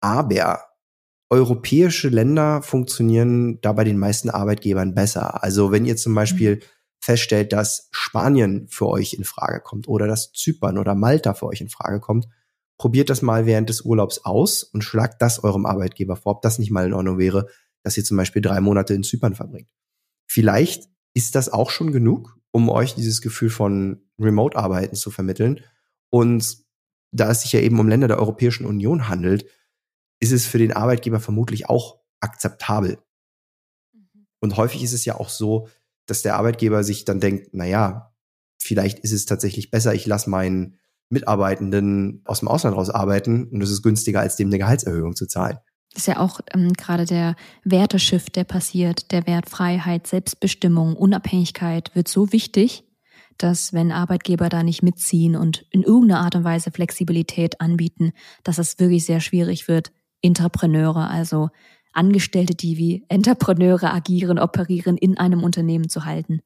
Aber 0.00 0.64
europäische 1.30 2.08
Länder 2.08 2.62
funktionieren 2.62 3.60
da 3.60 3.72
bei 3.72 3.84
den 3.84 3.98
meisten 3.98 4.30
Arbeitgebern 4.30 4.94
besser. 4.94 5.42
Also 5.42 5.70
wenn 5.70 5.86
ihr 5.86 5.96
zum 5.96 6.14
Beispiel 6.14 6.60
feststellt, 6.98 7.52
dass 7.52 7.88
Spanien 7.92 8.66
für 8.68 8.88
euch 8.88 9.14
in 9.14 9.24
Frage 9.24 9.60
kommt 9.60 9.88
oder 9.88 10.06
dass 10.06 10.32
Zypern 10.32 10.76
oder 10.76 10.94
Malta 10.94 11.34
für 11.34 11.46
euch 11.46 11.60
in 11.60 11.70
Frage 11.70 12.00
kommt, 12.00 12.26
probiert 12.80 13.10
das 13.10 13.20
mal 13.20 13.44
während 13.44 13.68
des 13.68 13.82
Urlaubs 13.82 14.24
aus 14.24 14.62
und 14.62 14.82
schlagt 14.82 15.20
das 15.20 15.44
eurem 15.44 15.66
Arbeitgeber 15.66 16.16
vor, 16.16 16.36
ob 16.36 16.40
das 16.40 16.58
nicht 16.58 16.70
mal 16.70 16.86
in 16.86 16.94
Ordnung 16.94 17.18
wäre, 17.18 17.46
dass 17.82 17.94
ihr 17.98 18.04
zum 18.04 18.16
Beispiel 18.16 18.40
drei 18.40 18.62
Monate 18.62 18.94
in 18.94 19.02
Zypern 19.02 19.34
verbringt. 19.34 19.68
Vielleicht 20.26 20.88
ist 21.12 21.34
das 21.34 21.50
auch 21.52 21.68
schon 21.68 21.92
genug, 21.92 22.38
um 22.52 22.70
euch 22.70 22.94
dieses 22.94 23.20
Gefühl 23.20 23.50
von 23.50 24.00
Remote-Arbeiten 24.18 24.96
zu 24.96 25.10
vermitteln. 25.10 25.60
Und 26.08 26.56
da 27.12 27.30
es 27.30 27.42
sich 27.42 27.52
ja 27.52 27.60
eben 27.60 27.78
um 27.78 27.86
Länder 27.86 28.08
der 28.08 28.18
Europäischen 28.18 28.64
Union 28.64 29.08
handelt, 29.08 29.44
ist 30.18 30.32
es 30.32 30.46
für 30.46 30.56
den 30.56 30.72
Arbeitgeber 30.72 31.20
vermutlich 31.20 31.68
auch 31.68 32.00
akzeptabel. 32.20 32.96
Mhm. 33.92 34.26
Und 34.40 34.56
häufig 34.56 34.82
ist 34.82 34.94
es 34.94 35.04
ja 35.04 35.16
auch 35.16 35.28
so, 35.28 35.68
dass 36.06 36.22
der 36.22 36.36
Arbeitgeber 36.36 36.82
sich 36.82 37.04
dann 37.04 37.20
denkt, 37.20 37.50
na 37.52 37.66
ja, 37.66 38.14
vielleicht 38.56 39.00
ist 39.00 39.12
es 39.12 39.26
tatsächlich 39.26 39.70
besser, 39.70 39.92
ich 39.92 40.06
lasse 40.06 40.30
meinen 40.30 40.78
Mitarbeitenden 41.10 42.22
aus 42.24 42.40
dem 42.40 42.48
Ausland 42.48 42.76
raus 42.76 42.88
arbeiten 42.88 43.48
und 43.48 43.62
es 43.62 43.70
ist 43.70 43.82
günstiger, 43.82 44.20
als 44.20 44.36
dem 44.36 44.48
eine 44.48 44.58
Gehaltserhöhung 44.58 45.14
zu 45.14 45.26
zahlen. 45.26 45.58
Das 45.92 46.02
ist 46.02 46.06
ja 46.06 46.20
auch 46.20 46.40
ähm, 46.54 46.72
gerade 46.72 47.04
der 47.04 47.34
Werteschiff, 47.64 48.30
der 48.30 48.44
passiert, 48.44 49.10
der 49.10 49.26
Wert 49.26 49.50
Freiheit, 49.50 50.06
Selbstbestimmung, 50.06 50.94
Unabhängigkeit 50.94 51.94
wird 51.94 52.06
so 52.06 52.32
wichtig, 52.32 52.84
dass 53.38 53.72
wenn 53.72 53.90
Arbeitgeber 53.90 54.48
da 54.48 54.62
nicht 54.62 54.82
mitziehen 54.82 55.34
und 55.34 55.66
in 55.70 55.82
irgendeiner 55.82 56.20
Art 56.20 56.36
und 56.36 56.44
Weise 56.44 56.70
Flexibilität 56.70 57.60
anbieten, 57.60 58.12
dass 58.44 58.58
es 58.58 58.78
wirklich 58.78 59.04
sehr 59.04 59.20
schwierig 59.20 59.66
wird, 59.66 59.92
Entrepreneure, 60.22 61.10
also 61.10 61.48
Angestellte, 61.92 62.54
die 62.54 62.76
wie 62.76 63.04
Entrepreneure 63.08 63.92
agieren, 63.92 64.38
operieren, 64.38 64.96
in 64.96 65.18
einem 65.18 65.42
Unternehmen 65.42 65.88
zu 65.88 66.04
halten. 66.04 66.40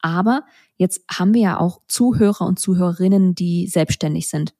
Aber 0.00 0.44
jetzt 0.76 1.02
haben 1.10 1.34
wir 1.34 1.42
ja 1.42 1.60
auch 1.60 1.80
Zuhörer 1.88 2.46
und 2.46 2.58
Zuhörerinnen, 2.58 3.34
die 3.34 3.66
selbstständig 3.66 4.28
sind. 4.28 4.54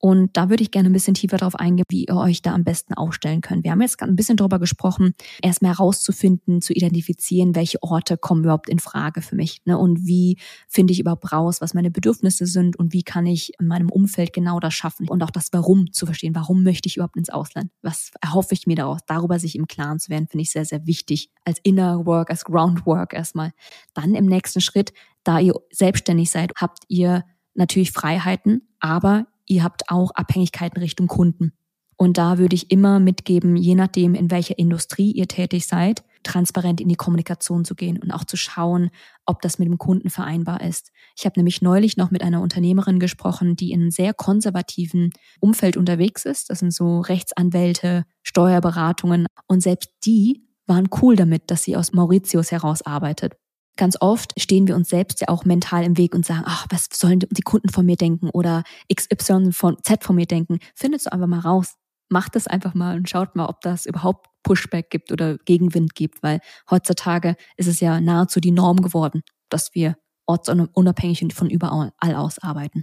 Und 0.00 0.36
da 0.36 0.48
würde 0.48 0.62
ich 0.62 0.70
gerne 0.70 0.88
ein 0.88 0.92
bisschen 0.92 1.14
tiefer 1.14 1.38
darauf 1.38 1.56
eingehen, 1.56 1.84
wie 1.90 2.04
ihr 2.04 2.16
euch 2.16 2.40
da 2.40 2.54
am 2.54 2.64
besten 2.64 2.94
aufstellen 2.94 3.40
könnt. 3.40 3.64
Wir 3.64 3.72
haben 3.72 3.80
jetzt 3.80 4.00
ein 4.00 4.14
bisschen 4.16 4.36
darüber 4.36 4.58
gesprochen, 4.58 5.14
erstmal 5.42 5.72
herauszufinden, 5.72 6.62
zu 6.62 6.72
identifizieren, 6.72 7.56
welche 7.56 7.82
Orte 7.82 8.16
kommen 8.16 8.44
überhaupt 8.44 8.68
in 8.68 8.78
Frage 8.78 9.22
für 9.22 9.34
mich. 9.34 9.60
Ne? 9.64 9.76
Und 9.76 10.06
wie 10.06 10.38
finde 10.68 10.92
ich 10.92 11.00
überhaupt 11.00 11.32
raus, 11.32 11.60
was 11.60 11.74
meine 11.74 11.90
Bedürfnisse 11.90 12.46
sind 12.46 12.76
und 12.76 12.92
wie 12.92 13.02
kann 13.02 13.26
ich 13.26 13.52
in 13.58 13.66
meinem 13.66 13.90
Umfeld 13.90 14.32
genau 14.32 14.60
das 14.60 14.74
schaffen. 14.74 15.08
Und 15.08 15.22
auch 15.22 15.30
das 15.30 15.48
Warum 15.52 15.92
zu 15.92 16.06
verstehen. 16.06 16.34
Warum 16.34 16.62
möchte 16.62 16.86
ich 16.88 16.96
überhaupt 16.96 17.16
ins 17.16 17.30
Ausland? 17.30 17.70
Was 17.82 18.12
erhoffe 18.20 18.54
ich 18.54 18.66
mir 18.66 18.76
daraus? 18.76 19.00
Darüber 19.06 19.38
sich 19.38 19.56
im 19.56 19.66
Klaren 19.66 19.98
zu 19.98 20.10
werden, 20.10 20.28
finde 20.28 20.42
ich 20.42 20.52
sehr, 20.52 20.64
sehr 20.64 20.86
wichtig. 20.86 21.30
Als 21.44 21.58
Inner 21.62 22.06
Work, 22.06 22.30
als 22.30 22.44
Groundwork 22.44 23.14
erstmal. 23.14 23.52
Dann 23.94 24.14
im 24.14 24.26
nächsten 24.26 24.60
Schritt, 24.60 24.92
da 25.24 25.40
ihr 25.40 25.54
selbstständig 25.72 26.30
seid, 26.30 26.52
habt 26.56 26.84
ihr 26.88 27.24
natürlich 27.54 27.90
Freiheiten, 27.90 28.68
aber 28.78 29.26
ihr 29.48 29.64
habt 29.64 29.88
auch 29.88 30.12
Abhängigkeiten 30.12 30.80
Richtung 30.80 31.08
Kunden. 31.08 31.52
Und 31.96 32.16
da 32.16 32.38
würde 32.38 32.54
ich 32.54 32.70
immer 32.70 33.00
mitgeben, 33.00 33.56
je 33.56 33.74
nachdem, 33.74 34.14
in 34.14 34.30
welcher 34.30 34.56
Industrie 34.56 35.10
ihr 35.10 35.26
tätig 35.26 35.66
seid, 35.66 36.04
transparent 36.22 36.80
in 36.80 36.88
die 36.88 36.94
Kommunikation 36.94 37.64
zu 37.64 37.74
gehen 37.74 37.98
und 37.98 38.12
auch 38.12 38.24
zu 38.24 38.36
schauen, 38.36 38.90
ob 39.26 39.42
das 39.42 39.58
mit 39.58 39.66
dem 39.66 39.78
Kunden 39.78 40.08
vereinbar 40.08 40.60
ist. 40.62 40.92
Ich 41.16 41.24
habe 41.24 41.38
nämlich 41.40 41.60
neulich 41.60 41.96
noch 41.96 42.12
mit 42.12 42.22
einer 42.22 42.40
Unternehmerin 42.40 43.00
gesprochen, 43.00 43.56
die 43.56 43.72
in 43.72 43.80
einem 43.80 43.90
sehr 43.90 44.14
konservativen 44.14 45.10
Umfeld 45.40 45.76
unterwegs 45.76 46.24
ist. 46.24 46.50
Das 46.50 46.60
sind 46.60 46.72
so 46.72 47.00
Rechtsanwälte, 47.00 48.04
Steuerberatungen. 48.22 49.26
Und 49.48 49.62
selbst 49.62 49.90
die 50.04 50.46
waren 50.66 50.88
cool 51.02 51.16
damit, 51.16 51.50
dass 51.50 51.64
sie 51.64 51.76
aus 51.76 51.92
Mauritius 51.92 52.52
heraus 52.52 52.82
arbeitet. 52.82 53.34
Ganz 53.78 53.96
oft 54.00 54.38
stehen 54.38 54.66
wir 54.66 54.74
uns 54.74 54.88
selbst 54.88 55.20
ja 55.20 55.28
auch 55.28 55.44
mental 55.44 55.84
im 55.84 55.96
Weg 55.96 56.12
und 56.12 56.26
sagen, 56.26 56.42
ach, 56.44 56.66
was 56.68 56.88
sollen 56.92 57.20
die 57.20 57.42
Kunden 57.42 57.68
von 57.68 57.86
mir 57.86 57.96
denken 57.96 58.28
oder 58.28 58.64
XY 58.92 59.52
von 59.52 59.76
Z 59.84 60.02
von 60.02 60.16
mir 60.16 60.26
denken. 60.26 60.58
Findet 60.74 61.00
so 61.00 61.10
einfach 61.10 61.28
mal 61.28 61.38
raus. 61.38 61.76
Macht 62.10 62.34
es 62.34 62.48
einfach 62.48 62.74
mal 62.74 62.96
und 62.96 63.08
schaut 63.08 63.36
mal, 63.36 63.46
ob 63.46 63.60
das 63.60 63.86
überhaupt 63.86 64.26
Pushback 64.42 64.90
gibt 64.90 65.12
oder 65.12 65.38
Gegenwind 65.38 65.94
gibt, 65.94 66.24
weil 66.24 66.40
heutzutage 66.68 67.36
ist 67.56 67.68
es 67.68 67.78
ja 67.78 68.00
nahezu 68.00 68.40
die 68.40 68.50
Norm 68.50 68.82
geworden, 68.82 69.22
dass 69.48 69.74
wir 69.74 69.96
ortsunabhängig 70.26 71.22
und 71.22 71.32
von 71.32 71.48
überall 71.48 71.92
aus 72.00 72.40
arbeiten. 72.40 72.82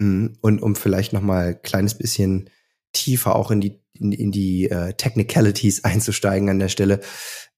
Mhm. 0.00 0.36
Und 0.40 0.62
um 0.62 0.74
vielleicht 0.74 1.12
noch 1.12 1.22
mal 1.22 1.48
ein 1.48 1.62
kleines 1.62 1.96
bisschen 1.96 2.50
tiefer 2.92 3.36
auch 3.36 3.50
in 3.50 3.60
die 3.60 3.80
in, 4.00 4.12
in 4.12 4.30
die 4.30 4.70
äh, 4.70 4.94
Technicalities 4.94 5.84
einzusteigen 5.84 6.48
an 6.48 6.58
der 6.58 6.68
Stelle. 6.68 7.00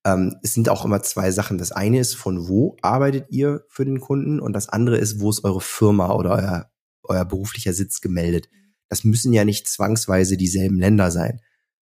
Ähm, 0.05 0.37
es 0.43 0.55
sind 0.55 0.69
auch 0.69 0.85
immer 0.85 1.03
zwei 1.03 1.31
Sachen. 1.31 1.59
Das 1.59 1.73
eine 1.73 2.01
ist, 2.01 2.15
von 2.15 2.49
wo 2.49 2.77
arbeitet 2.83 3.27
ihr 3.31 3.65
für 3.69 3.85
den 3.85 4.01
Kunden 4.01 4.41
und 4.41 4.53
das 4.55 4.69
andere 4.69 4.97
ist, 4.97 5.21
wo 5.21 5.31
ist 5.31 5.45
eure 5.45 5.61
Firma 5.61 6.15
oder 6.15 6.31
euer, 6.31 6.71
euer 7.03 7.25
beruflicher 7.25 7.73
Sitz 7.73 8.01
gemeldet. 8.01 8.49
Das 8.89 9.05
müssen 9.05 9.33
ja 9.33 9.45
nicht 9.45 9.69
zwangsweise 9.69 10.37
dieselben 10.37 10.79
Länder 10.79 11.11
sein. 11.11 11.41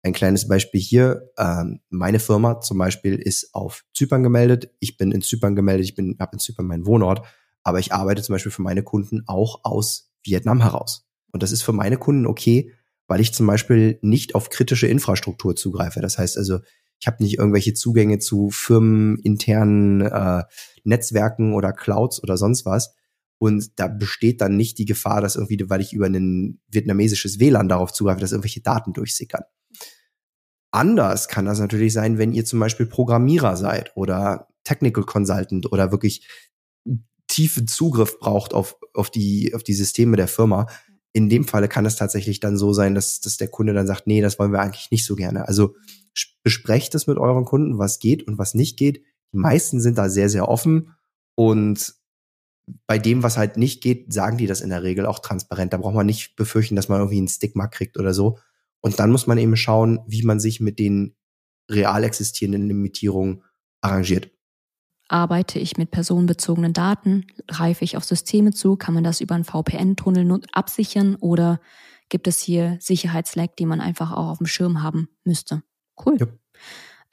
Ein 0.03 0.13
kleines 0.13 0.47
Beispiel 0.47 0.81
hier, 0.81 1.31
ähm, 1.37 1.79
meine 1.89 2.19
Firma 2.19 2.59
zum 2.59 2.79
Beispiel 2.79 3.15
ist 3.15 3.53
auf 3.53 3.85
Zypern 3.93 4.23
gemeldet. 4.23 4.71
Ich 4.79 4.97
bin 4.97 5.11
in 5.11 5.21
Zypern 5.21 5.55
gemeldet, 5.55 5.85
ich 5.85 5.95
bin 5.95 6.17
habe 6.19 6.33
in 6.33 6.39
Zypern 6.39 6.65
meinen 6.65 6.85
Wohnort, 6.87 7.25
aber 7.63 7.79
ich 7.79 7.93
arbeite 7.93 8.23
zum 8.23 8.33
Beispiel 8.33 8.51
für 8.51 8.63
meine 8.63 8.83
Kunden 8.83 9.23
auch 9.27 9.63
aus 9.63 10.11
Vietnam 10.23 10.61
heraus. 10.61 11.07
Und 11.31 11.43
das 11.43 11.51
ist 11.51 11.61
für 11.61 11.71
meine 11.71 11.97
Kunden 11.97 12.25
okay, 12.25 12.73
weil 13.11 13.19
ich 13.19 13.33
zum 13.33 13.45
Beispiel 13.45 13.99
nicht 14.01 14.35
auf 14.35 14.49
kritische 14.49 14.87
Infrastruktur 14.87 15.53
zugreife. 15.53 15.99
Das 15.99 16.17
heißt 16.17 16.37
also, 16.37 16.59
ich 16.97 17.07
habe 17.07 17.21
nicht 17.21 17.37
irgendwelche 17.37 17.73
Zugänge 17.73 18.19
zu 18.19 18.51
firmeninternen 18.51 19.99
äh, 19.99 20.43
Netzwerken 20.85 21.53
oder 21.53 21.73
Clouds 21.73 22.23
oder 22.23 22.37
sonst 22.37 22.65
was. 22.65 22.95
Und 23.37 23.77
da 23.81 23.89
besteht 23.89 24.39
dann 24.39 24.55
nicht 24.55 24.77
die 24.77 24.85
Gefahr, 24.85 25.19
dass 25.19 25.35
irgendwie, 25.35 25.69
weil 25.69 25.81
ich 25.81 25.91
über 25.91 26.05
ein 26.05 26.61
vietnamesisches 26.69 27.37
WLAN 27.41 27.67
darauf 27.67 27.91
zugreife, 27.91 28.21
dass 28.21 28.31
irgendwelche 28.31 28.61
Daten 28.61 28.93
durchsickern. 28.93 29.43
Anders 30.71 31.27
kann 31.27 31.43
das 31.43 31.59
natürlich 31.59 31.91
sein, 31.91 32.17
wenn 32.17 32.31
ihr 32.31 32.45
zum 32.45 32.61
Beispiel 32.61 32.85
Programmierer 32.85 33.57
seid 33.57 33.91
oder 33.97 34.47
Technical 34.63 35.03
Consultant 35.03 35.69
oder 35.69 35.91
wirklich 35.91 36.25
tiefen 37.27 37.67
Zugriff 37.67 38.19
braucht 38.19 38.53
auf, 38.53 38.77
auf, 38.93 39.09
die, 39.09 39.53
auf 39.53 39.63
die 39.63 39.73
Systeme 39.73 40.15
der 40.15 40.29
Firma. 40.29 40.67
In 41.13 41.29
dem 41.29 41.45
Falle 41.45 41.67
kann 41.67 41.85
es 41.85 41.95
tatsächlich 41.95 42.39
dann 42.39 42.57
so 42.57 42.73
sein, 42.73 42.95
dass, 42.95 43.19
dass 43.19 43.37
der 43.37 43.49
Kunde 43.49 43.73
dann 43.73 43.87
sagt, 43.87 44.07
nee, 44.07 44.21
das 44.21 44.39
wollen 44.39 44.51
wir 44.51 44.61
eigentlich 44.61 44.91
nicht 44.91 45.05
so 45.05 45.15
gerne. 45.15 45.47
Also 45.47 45.75
besprecht 46.43 46.95
es 46.95 47.07
mit 47.07 47.17
euren 47.17 47.45
Kunden, 47.45 47.77
was 47.77 47.99
geht 47.99 48.27
und 48.27 48.37
was 48.37 48.53
nicht 48.53 48.77
geht. 48.77 49.03
Die 49.33 49.37
meisten 49.37 49.79
sind 49.79 49.97
da 49.97 50.09
sehr, 50.09 50.29
sehr 50.29 50.47
offen 50.47 50.95
und 51.35 51.95
bei 52.87 52.97
dem, 52.97 53.23
was 53.23 53.37
halt 53.37 53.57
nicht 53.57 53.81
geht, 53.81 54.13
sagen 54.13 54.37
die 54.37 54.47
das 54.47 54.61
in 54.61 54.69
der 54.69 54.83
Regel 54.83 55.05
auch 55.05 55.19
transparent. 55.19 55.73
Da 55.73 55.77
braucht 55.77 55.95
man 55.95 56.05
nicht 56.05 56.35
befürchten, 56.35 56.75
dass 56.75 56.89
man 56.89 56.99
irgendwie 56.99 57.21
ein 57.21 57.27
Stigma 57.27 57.67
kriegt 57.67 57.97
oder 57.97 58.13
so. 58.13 58.37
Und 58.81 58.99
dann 58.99 59.11
muss 59.11 59.27
man 59.27 59.37
eben 59.37 59.55
schauen, 59.55 59.99
wie 60.07 60.23
man 60.23 60.39
sich 60.39 60.59
mit 60.59 60.79
den 60.79 61.15
real 61.69 62.03
existierenden 62.03 62.67
Limitierungen 62.67 63.43
arrangiert. 63.81 64.31
Arbeite 65.11 65.59
ich 65.59 65.77
mit 65.77 65.91
personenbezogenen 65.91 66.71
Daten? 66.71 67.25
Greife 67.47 67.83
ich 67.83 67.97
auf 67.97 68.05
Systeme 68.05 68.51
zu? 68.51 68.77
Kann 68.77 68.93
man 68.93 69.03
das 69.03 69.19
über 69.19 69.35
einen 69.35 69.43
VPN-Tunnel 69.43 70.41
absichern? 70.53 71.15
Oder 71.15 71.59
gibt 72.07 72.27
es 72.27 72.39
hier 72.39 72.77
Sicherheitsleck, 72.79 73.57
die 73.57 73.65
man 73.65 73.81
einfach 73.81 74.13
auch 74.13 74.29
auf 74.29 74.37
dem 74.37 74.47
Schirm 74.47 74.81
haben 74.81 75.09
müsste? 75.25 75.63
Cool. 76.05 76.17
Ja. 76.17 76.27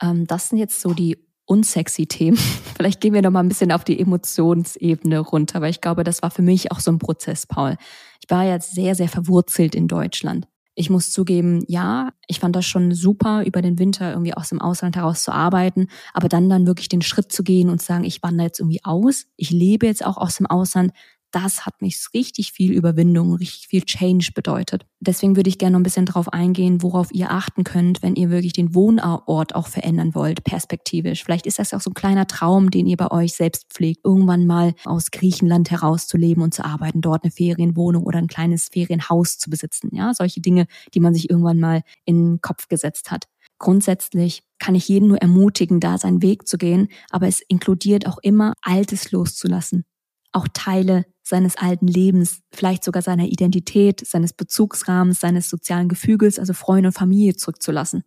Ähm, 0.01 0.29
das 0.29 0.49
sind 0.49 0.59
jetzt 0.59 0.81
so 0.81 0.95
die 0.95 1.19
unsexy 1.45 2.07
Themen. 2.07 2.37
Vielleicht 2.77 3.01
gehen 3.01 3.15
wir 3.15 3.23
noch 3.23 3.33
mal 3.33 3.41
ein 3.41 3.49
bisschen 3.49 3.73
auf 3.73 3.83
die 3.83 3.99
Emotionsebene 3.99 5.19
runter, 5.19 5.61
weil 5.61 5.71
ich 5.71 5.81
glaube, 5.81 6.05
das 6.05 6.23
war 6.23 6.31
für 6.31 6.43
mich 6.43 6.71
auch 6.71 6.79
so 6.79 6.93
ein 6.93 7.01
Prozess, 7.01 7.49
Paul. 7.49 7.77
Ich 8.23 8.31
war 8.31 8.45
jetzt 8.45 8.77
sehr, 8.77 8.95
sehr 8.95 9.09
verwurzelt 9.09 9.75
in 9.75 9.89
Deutschland. 9.89 10.47
Ich 10.79 10.91
muss 10.91 11.11
zugeben, 11.11 11.65
ja, 11.67 12.13
ich 12.29 12.39
fand 12.39 12.55
das 12.55 12.65
schon 12.65 12.93
super, 12.95 13.45
über 13.45 13.63
den 13.63 13.81
Winter 13.81 14.13
irgendwie 14.13 14.35
aus 14.35 14.51
dem 14.51 14.61
Ausland 14.61 14.95
heraus 14.95 15.25
zu 15.25 15.33
arbeiten, 15.33 15.89
aber 16.15 16.29
dann 16.29 16.49
dann 16.49 16.69
wirklich 16.69 16.89
den 16.89 17.03
Schritt 17.03 17.33
zu 17.33 17.43
gehen 17.43 17.69
und 17.69 17.81
zu 17.81 17.87
sagen, 17.87 18.05
ich 18.05 18.23
wandere 18.23 18.47
jetzt 18.47 18.61
irgendwie 18.61 18.85
aus, 18.85 19.27
ich 19.37 19.51
lebe 19.51 19.87
jetzt 19.87 20.07
auch 20.07 20.17
aus 20.17 20.37
dem 20.37 20.47
Ausland, 20.47 20.93
das 21.31 21.67
hat 21.67 21.83
mich 21.83 22.07
richtig 22.15 22.53
viel 22.53 22.73
Überwindung, 22.73 23.35
richtig 23.35 23.69
viel 23.69 23.83
Change 23.83 24.31
bedeutet. 24.35 24.87
Deswegen 25.01 25.37
würde 25.37 25.49
ich 25.49 25.59
gerne 25.59 25.73
noch 25.73 25.81
ein 25.81 25.85
bisschen 25.85 26.07
darauf 26.07 26.33
eingehen, 26.33 26.83
worauf 26.83 27.13
ihr 27.13 27.31
achten 27.31 27.65
könnt, 27.65 28.03
wenn 28.03 28.17
ihr 28.17 28.31
wirklich 28.31 28.53
den 28.53 28.75
Wohnort 28.75 29.55
auch 29.55 29.67
verändern 29.67 30.15
wollt, 30.15 30.45
perspektivisch. 30.45 31.25
Vielleicht 31.25 31.47
ist 31.47 31.59
das 31.59 31.75
auch 31.75 31.81
so 31.81 31.91
ein 31.91 31.95
kleiner 31.95 32.27
Traum, 32.27 32.71
den 32.71 32.87
ihr 32.87 32.97
bei 32.97 33.11
euch 33.11 33.35
selbst 33.35 33.73
pflegt, 33.73 34.01
irgendwann 34.05 34.47
mal 34.47 34.75
aus 34.85 35.11
Griechenland 35.11 35.71
herauszuleben 35.71 36.43
und 36.43 36.55
zu 36.55 36.65
arbeiten, 36.65 37.01
dort 37.01 37.25
eine 37.25 37.31
Ferienwohnung 37.31 38.05
oder 38.05 38.19
ein 38.19 38.27
kleines 38.27 38.69
Ferienhaus 38.69 39.39
zu 39.39 39.51
besitzen. 39.51 39.91
Ja, 39.93 40.15
solche 40.15 40.41
Dinge, 40.41 40.67
die 40.95 41.01
man 41.01 41.15
sich 41.15 41.31
irgendwann 41.31 41.61
mal 41.61 41.83
in 42.05 42.33
den 42.33 42.41
Kopf 42.41 42.69
gesetzt 42.69 43.11
hat. 43.11 43.27
Grundsätzlich 43.59 44.43
kann 44.59 44.75
ich 44.75 44.89
jeden 44.89 45.09
nur 45.09 45.19
ermutigen, 45.19 45.81
da 45.81 45.99
seinen 45.99 46.23
Weg 46.23 46.47
zu 46.47 46.59
gehen, 46.59 46.89
aber 47.11 47.27
es 47.27 47.41
inkludiert 47.41 48.07
auch 48.07 48.19
immer, 48.23 48.55
Altes 48.63 49.11
loszulassen. 49.11 49.85
Auch 50.33 50.47
Teile 50.53 51.05
seines 51.29 51.57
alten 51.57 51.87
Lebens, 51.87 52.41
vielleicht 52.53 52.85
sogar 52.85 53.03
seiner 53.03 53.27
Identität, 53.27 54.07
seines 54.07 54.33
Bezugsrahmens, 54.33 55.21
seines 55.21 55.51
sozialen 55.51 55.89
Gefügels, 55.89 56.39
also 56.39 56.55
Freunde 56.55 56.89
und 56.89 56.95
Familie 56.95 57.37
zurückzulassen. 57.37 58.05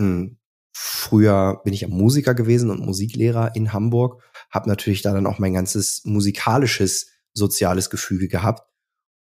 Hm. 0.00 0.38
früher 0.76 1.60
bin 1.62 1.72
ich 1.72 1.82
ja 1.82 1.88
Musiker 1.88 2.34
gewesen 2.34 2.68
und 2.68 2.84
Musiklehrer 2.84 3.54
in 3.54 3.72
Hamburg, 3.72 4.20
habe 4.50 4.68
natürlich 4.68 5.02
da 5.02 5.12
dann 5.12 5.28
auch 5.28 5.38
mein 5.38 5.54
ganzes 5.54 6.02
musikalisches 6.04 7.12
soziales 7.32 7.90
Gefüge 7.90 8.26
gehabt. 8.26 8.68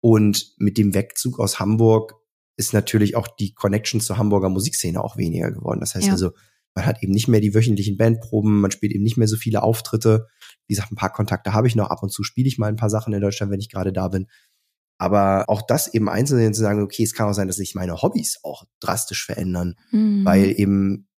Und 0.01 0.55
mit 0.57 0.79
dem 0.79 0.95
Wegzug 0.95 1.39
aus 1.39 1.59
Hamburg 1.59 2.15
ist 2.57 2.73
natürlich 2.73 3.15
auch 3.15 3.27
die 3.27 3.53
Connection 3.53 4.01
zur 4.01 4.17
Hamburger 4.17 4.49
Musikszene 4.49 5.03
auch 5.03 5.15
weniger 5.15 5.51
geworden. 5.51 5.79
Das 5.79 5.95
heißt 5.95 6.07
ja. 6.07 6.13
also, 6.13 6.31
man 6.75 6.86
hat 6.86 7.03
eben 7.03 7.13
nicht 7.13 7.27
mehr 7.27 7.41
die 7.41 7.53
wöchentlichen 7.53 7.97
Bandproben, 7.97 8.59
man 8.59 8.71
spielt 8.71 8.93
eben 8.93 9.03
nicht 9.03 9.17
mehr 9.17 9.27
so 9.27 9.38
viele 9.38 9.62
Auftritte. 9.63 10.27
Wie 10.67 10.73
gesagt, 10.73 10.91
ein 10.91 10.95
paar 10.95 11.12
Kontakte 11.12 11.53
habe 11.53 11.67
ich 11.67 11.75
noch, 11.75 11.89
ab 11.89 12.01
und 12.01 12.12
zu 12.12 12.23
spiele 12.23 12.47
ich 12.47 12.57
mal 12.57 12.67
ein 12.67 12.75
paar 12.75 12.89
Sachen 12.89 13.13
in 13.13 13.21
Deutschland, 13.21 13.51
wenn 13.51 13.59
ich 13.59 13.69
gerade 13.69 13.93
da 13.93 14.07
bin. 14.07 14.27
Aber 14.97 15.45
auch 15.49 15.62
das 15.62 15.93
eben 15.93 16.09
einzeln 16.09 16.53
zu 16.53 16.62
sagen, 16.62 16.81
okay, 16.81 17.03
es 17.03 17.13
kann 17.13 17.27
auch 17.27 17.33
sein, 17.33 17.47
dass 17.47 17.57
sich 17.57 17.75
meine 17.75 18.01
Hobbys 18.01 18.39
auch 18.43 18.63
drastisch 18.79 19.25
verändern, 19.25 19.75
mhm. 19.91 20.23
weil 20.25 20.59
eben 20.59 21.09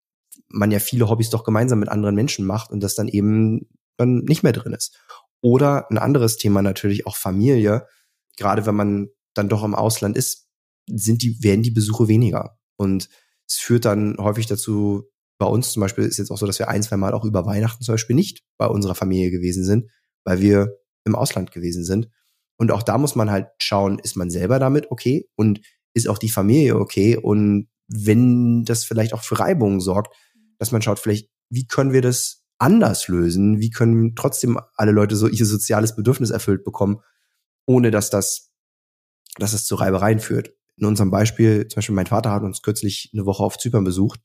man 0.47 0.71
ja 0.71 0.79
viele 0.79 1.09
Hobbys 1.09 1.29
doch 1.29 1.43
gemeinsam 1.43 1.79
mit 1.79 1.89
anderen 1.89 2.15
Menschen 2.15 2.45
macht 2.45 2.71
und 2.71 2.81
das 2.81 2.95
dann 2.95 3.07
eben 3.07 3.67
dann 3.97 4.23
nicht 4.27 4.43
mehr 4.43 4.53
drin 4.53 4.73
ist. 4.73 4.97
Oder 5.41 5.89
ein 5.91 5.97
anderes 5.97 6.37
Thema 6.37 6.61
natürlich 6.61 7.05
auch 7.05 7.15
Familie. 7.15 7.87
Gerade 8.37 8.65
wenn 8.65 8.75
man 8.75 9.09
dann 9.33 9.49
doch 9.49 9.63
im 9.63 9.75
Ausland 9.75 10.17
ist, 10.17 10.47
sind 10.87 11.21
die, 11.21 11.43
werden 11.43 11.63
die 11.63 11.71
Besuche 11.71 12.07
weniger. 12.07 12.57
Und 12.77 13.09
es 13.47 13.55
führt 13.55 13.85
dann 13.85 14.17
häufig 14.17 14.47
dazu, 14.47 15.03
bei 15.37 15.45
uns 15.45 15.71
zum 15.71 15.81
Beispiel 15.81 16.05
ist 16.05 16.17
jetzt 16.17 16.31
auch 16.31 16.37
so, 16.37 16.45
dass 16.45 16.59
wir 16.59 16.69
ein, 16.69 16.83
zwei 16.83 16.97
Mal 16.97 17.13
auch 17.13 17.25
über 17.25 17.45
Weihnachten 17.45 17.83
zum 17.83 17.93
Beispiel 17.93 18.15
nicht 18.15 18.43
bei 18.57 18.67
unserer 18.67 18.95
Familie 18.95 19.31
gewesen 19.31 19.63
sind, 19.63 19.89
weil 20.23 20.41
wir 20.41 20.77
im 21.03 21.15
Ausland 21.15 21.51
gewesen 21.51 21.83
sind. 21.83 22.09
Und 22.57 22.71
auch 22.71 22.83
da 22.83 22.97
muss 22.97 23.15
man 23.15 23.29
halt 23.29 23.47
schauen, 23.59 23.99
ist 23.99 24.15
man 24.15 24.29
selber 24.29 24.59
damit 24.59 24.91
okay 24.91 25.27
und 25.35 25.59
ist 25.93 26.07
auch 26.07 26.17
die 26.17 26.29
Familie 26.29 26.77
okay 26.77 27.17
und 27.17 27.67
wenn 27.87 28.63
das 28.63 28.83
vielleicht 28.83 29.13
auch 29.13 29.23
für 29.23 29.39
Reibungen 29.39 29.79
sorgt, 29.79 30.15
dass 30.57 30.71
man 30.71 30.81
schaut, 30.81 30.99
vielleicht, 30.99 31.29
wie 31.49 31.67
können 31.67 31.93
wir 31.93 32.01
das 32.01 32.43
anders 32.57 33.07
lösen? 33.07 33.59
Wie 33.59 33.69
können 33.69 34.15
trotzdem 34.15 34.57
alle 34.75 34.91
Leute 34.91 35.15
so 35.15 35.27
ihr 35.27 35.45
soziales 35.45 35.95
Bedürfnis 35.95 36.31
erfüllt 36.31 36.63
bekommen, 36.63 37.01
ohne 37.65 37.91
dass 37.91 38.09
das, 38.09 38.51
dass 39.37 39.53
es 39.53 39.65
zu 39.65 39.75
Reibereien 39.75 40.19
führt? 40.19 40.53
In 40.77 40.87
unserem 40.87 41.11
Beispiel, 41.11 41.67
zum 41.67 41.75
Beispiel 41.75 41.95
mein 41.95 42.07
Vater 42.07 42.31
hat 42.31 42.43
uns 42.43 42.61
kürzlich 42.61 43.11
eine 43.13 43.25
Woche 43.25 43.43
auf 43.43 43.57
Zypern 43.57 43.83
besucht 43.83 44.19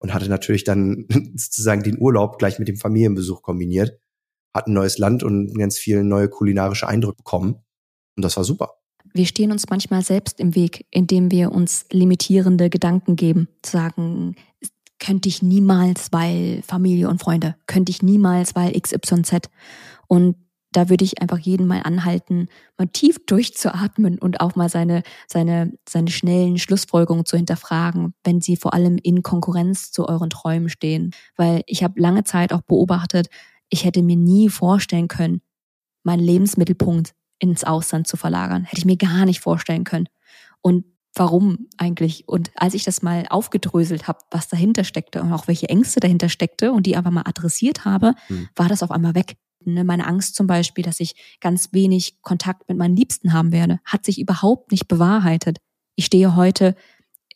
und 0.00 0.12
hatte 0.12 0.28
natürlich 0.28 0.64
dann 0.64 1.06
sozusagen 1.36 1.82
den 1.82 1.98
Urlaub 1.98 2.38
gleich 2.38 2.58
mit 2.58 2.68
dem 2.68 2.76
Familienbesuch 2.76 3.42
kombiniert, 3.42 3.98
hat 4.52 4.66
ein 4.66 4.72
neues 4.72 4.98
Land 4.98 5.22
und 5.22 5.56
ganz 5.56 5.78
viele 5.78 6.02
neue 6.02 6.28
kulinarische 6.28 6.88
Eindrücke 6.88 7.18
bekommen. 7.18 7.56
Und 8.16 8.24
das 8.24 8.36
war 8.36 8.44
super. 8.44 8.74
Wir 9.12 9.26
stehen 9.26 9.52
uns 9.52 9.68
manchmal 9.68 10.02
selbst 10.02 10.40
im 10.40 10.54
Weg, 10.54 10.86
indem 10.90 11.30
wir 11.30 11.52
uns 11.52 11.86
limitierende 11.90 12.70
Gedanken 12.70 13.16
geben. 13.16 13.48
Sagen, 13.64 14.36
könnte 14.98 15.28
ich 15.28 15.42
niemals, 15.42 16.12
weil 16.12 16.62
Familie 16.62 17.08
und 17.08 17.20
Freunde, 17.20 17.56
könnte 17.66 17.90
ich 17.90 18.02
niemals, 18.02 18.54
weil 18.54 18.78
XYZ. 18.78 19.48
Und 20.06 20.36
da 20.72 20.88
würde 20.88 21.04
ich 21.04 21.20
einfach 21.20 21.38
jeden 21.38 21.66
mal 21.66 21.80
anhalten, 21.82 22.48
mal 22.78 22.86
tief 22.86 23.18
durchzuatmen 23.26 24.18
und 24.18 24.40
auch 24.40 24.54
mal 24.54 24.68
seine, 24.68 25.02
seine, 25.26 25.72
seine 25.88 26.10
schnellen 26.10 26.58
Schlussfolgerungen 26.58 27.26
zu 27.26 27.36
hinterfragen, 27.36 28.14
wenn 28.24 28.40
sie 28.40 28.56
vor 28.56 28.72
allem 28.72 28.96
in 29.02 29.22
Konkurrenz 29.22 29.90
zu 29.90 30.08
euren 30.08 30.30
Träumen 30.30 30.68
stehen. 30.68 31.10
Weil 31.36 31.62
ich 31.66 31.82
habe 31.82 32.00
lange 32.00 32.24
Zeit 32.24 32.52
auch 32.52 32.62
beobachtet, 32.62 33.28
ich 33.68 33.84
hätte 33.84 34.02
mir 34.02 34.16
nie 34.16 34.48
vorstellen 34.48 35.08
können, 35.08 35.40
meinen 36.02 36.20
Lebensmittelpunkt 36.20 37.14
ins 37.38 37.64
Ausland 37.64 38.06
zu 38.06 38.16
verlagern. 38.16 38.64
Hätte 38.64 38.78
ich 38.78 38.86
mir 38.86 38.96
gar 38.96 39.24
nicht 39.24 39.40
vorstellen 39.40 39.84
können. 39.84 40.08
Und 40.60 40.84
warum 41.14 41.68
eigentlich? 41.78 42.28
Und 42.28 42.50
als 42.54 42.74
ich 42.74 42.84
das 42.84 43.02
mal 43.02 43.26
aufgedröselt 43.28 44.06
habe, 44.06 44.20
was 44.30 44.48
dahinter 44.48 44.84
steckte 44.84 45.22
und 45.22 45.32
auch 45.32 45.48
welche 45.48 45.68
Ängste 45.68 46.00
dahinter 46.00 46.28
steckte 46.28 46.72
und 46.72 46.86
die 46.86 46.96
einfach 46.96 47.10
mal 47.10 47.24
adressiert 47.26 47.84
habe, 47.84 48.14
hm. 48.26 48.48
war 48.54 48.68
das 48.68 48.82
auf 48.82 48.90
einmal 48.90 49.14
weg. 49.14 49.36
Ne, 49.64 49.84
meine 49.84 50.06
Angst 50.06 50.36
zum 50.36 50.46
Beispiel, 50.46 50.82
dass 50.82 51.00
ich 51.00 51.14
ganz 51.40 51.72
wenig 51.72 52.22
Kontakt 52.22 52.68
mit 52.68 52.78
meinen 52.78 52.96
Liebsten 52.96 53.32
haben 53.32 53.52
werde, 53.52 53.78
hat 53.84 54.04
sich 54.04 54.18
überhaupt 54.18 54.70
nicht 54.70 54.88
bewahrheitet. 54.88 55.58
Ich 55.96 56.06
stehe 56.06 56.34
heute 56.34 56.74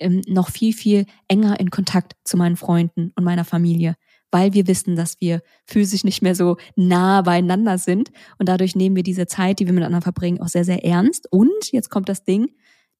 ähm, 0.00 0.22
noch 0.26 0.48
viel, 0.48 0.72
viel 0.72 1.06
enger 1.28 1.60
in 1.60 1.70
Kontakt 1.70 2.14
zu 2.24 2.36
meinen 2.36 2.56
Freunden 2.56 3.12
und 3.14 3.24
meiner 3.24 3.44
Familie, 3.44 3.94
weil 4.30 4.54
wir 4.54 4.66
wissen, 4.66 4.96
dass 4.96 5.20
wir 5.20 5.42
physisch 5.66 6.02
nicht 6.02 6.22
mehr 6.22 6.34
so 6.34 6.56
nah 6.76 7.22
beieinander 7.22 7.78
sind. 7.78 8.10
Und 8.38 8.48
dadurch 8.48 8.74
nehmen 8.74 8.96
wir 8.96 9.02
diese 9.02 9.26
Zeit, 9.26 9.60
die 9.60 9.66
wir 9.66 9.74
miteinander 9.74 10.02
verbringen, 10.02 10.40
auch 10.40 10.48
sehr, 10.48 10.64
sehr 10.64 10.84
ernst. 10.84 11.30
Und 11.30 11.72
jetzt 11.72 11.90
kommt 11.90 12.08
das 12.08 12.24
Ding, 12.24 12.48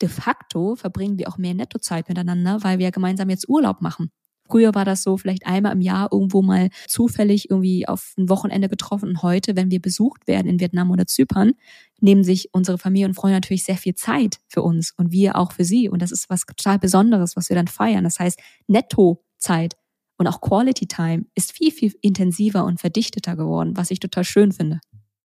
de 0.03 0.09
facto 0.09 0.77
verbringen 0.77 1.19
wir 1.19 1.29
auch 1.29 1.39
mehr 1.39 1.55
Nettozeit 1.55 2.09
miteinander, 2.09 2.63
weil 2.63 2.79
wir 2.79 2.91
gemeinsam 2.91 3.31
jetzt 3.31 3.49
Urlaub 3.49 3.81
machen. 3.81 4.11
Früher 4.49 4.75
war 4.75 4.85
das 4.85 5.03
so 5.03 5.17
vielleicht 5.17 5.47
einmal 5.47 5.73
im 5.73 5.81
Jahr 5.81 6.11
irgendwo 6.13 6.43
mal 6.43 6.69
zufällig 6.87 7.51
irgendwie 7.51 7.89
auf 7.89 8.13
ein 8.19 8.29
Wochenende 8.29 8.69
getroffen. 8.69 9.09
Und 9.09 9.23
heute, 9.23 9.57
wenn 9.57 9.71
wir 9.71 9.81
besucht 9.81 10.27
werden 10.27 10.47
in 10.47 10.61
Vietnam 10.61 10.91
oder 10.91 11.07
Zypern, 11.07 11.53
nehmen 12.01 12.25
sich 12.25 12.51
unsere 12.53 12.79
Familie 12.79 13.09
und 13.09 13.15
Freunde 13.15 13.37
natürlich 13.37 13.65
sehr 13.65 13.77
viel 13.77 13.95
Zeit 13.95 14.39
für 14.49 14.63
uns 14.63 14.93
und 14.97 15.13
wir 15.13 15.37
auch 15.37 15.53
für 15.53 15.65
sie. 15.65 15.89
Und 15.89 16.03
das 16.03 16.13
ist 16.13 16.29
was 16.29 16.43
total 16.43 16.79
Besonderes, 16.79 17.37
was 17.37 17.49
wir 17.49 17.57
dann 17.57 17.69
feiern. 17.69 18.05
Das 18.05 18.19
heißt, 18.19 18.39
Nettozeit 18.67 19.77
und 20.19 20.27
auch 20.27 20.41
Quality 20.41 20.87
Time 20.87 21.25
ist 21.35 21.53
viel, 21.53 21.73
viel 21.73 21.95
intensiver 22.03 22.65
und 22.65 22.81
verdichteter 22.81 23.37
geworden, 23.37 23.77
was 23.77 23.91
ich 23.91 24.01
total 24.01 24.25
schön 24.25 24.53
finde. 24.53 24.81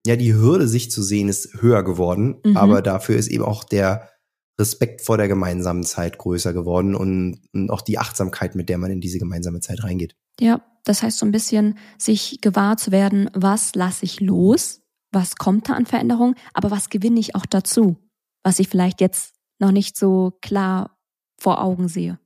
Ja, 0.06 0.16
die 0.16 0.34
Hürde, 0.34 0.68
sich 0.68 0.90
zu 0.90 1.02
sehen, 1.02 1.28
ist 1.28 1.60
höher 1.60 1.82
geworden, 1.82 2.36
mhm. 2.44 2.56
aber 2.56 2.82
dafür 2.82 3.16
ist 3.16 3.28
eben 3.28 3.44
auch 3.44 3.64
der 3.64 4.08
Respekt 4.58 5.02
vor 5.02 5.16
der 5.16 5.28
gemeinsamen 5.28 5.84
Zeit 5.84 6.18
größer 6.18 6.52
geworden 6.52 6.94
und, 6.94 7.40
und 7.52 7.70
auch 7.70 7.80
die 7.80 7.98
Achtsamkeit, 7.98 8.54
mit 8.54 8.68
der 8.68 8.78
man 8.78 8.90
in 8.90 9.00
diese 9.00 9.18
gemeinsame 9.18 9.60
Zeit 9.60 9.84
reingeht. 9.84 10.16
Ja, 10.40 10.62
das 10.84 11.02
heißt 11.02 11.18
so 11.18 11.26
ein 11.26 11.32
bisschen, 11.32 11.78
sich 11.96 12.40
gewahr 12.40 12.76
zu 12.76 12.90
werden, 12.90 13.30
was 13.34 13.74
lasse 13.74 14.04
ich 14.04 14.20
los, 14.20 14.82
was 15.12 15.36
kommt 15.36 15.68
da 15.68 15.74
an 15.74 15.86
Veränderung, 15.86 16.34
aber 16.54 16.70
was 16.70 16.88
gewinne 16.88 17.20
ich 17.20 17.34
auch 17.34 17.46
dazu, 17.46 17.96
was 18.42 18.58
ich 18.58 18.68
vielleicht 18.68 19.00
jetzt 19.00 19.34
noch 19.58 19.72
nicht 19.72 19.96
so 19.96 20.32
klar 20.42 20.98
vor 21.40 21.62
Augen 21.62 21.88
sehe. 21.88 22.18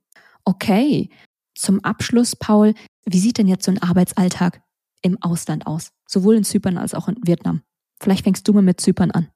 Okay, 0.45 1.09
zum 1.55 1.83
Abschluss, 1.83 2.35
Paul, 2.35 2.73
wie 3.05 3.19
sieht 3.19 3.37
denn 3.37 3.47
jetzt 3.47 3.65
so 3.65 3.71
ein 3.71 3.81
Arbeitsalltag 3.81 4.61
im 5.01 5.21
Ausland 5.21 5.67
aus? 5.67 5.91
Sowohl 6.07 6.35
in 6.35 6.43
Zypern 6.43 6.77
als 6.77 6.93
auch 6.93 7.07
in 7.07 7.17
Vietnam. 7.23 7.61
Vielleicht 8.01 8.23
fängst 8.23 8.47
du 8.47 8.53
mal 8.53 8.61
mit 8.61 8.81
Zypern 8.81 9.11
an. 9.11 9.29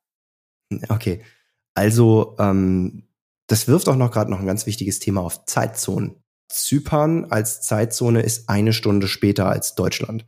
Okay, 0.89 1.23
also 1.77 2.35
ähm, 2.39 3.03
das 3.45 3.67
wirft 3.67 3.87
auch 3.87 3.95
noch 3.95 4.09
gerade 4.09 4.31
noch 4.31 4.39
ein 4.39 4.47
ganz 4.47 4.65
wichtiges 4.65 4.97
Thema 4.97 5.21
auf 5.21 5.45
Zeitzonen. 5.45 6.15
Zypern 6.49 7.25
als 7.25 7.61
Zeitzone 7.61 8.21
ist 8.21 8.49
eine 8.49 8.73
Stunde 8.73 9.07
später 9.07 9.47
als 9.47 9.75
Deutschland. 9.75 10.25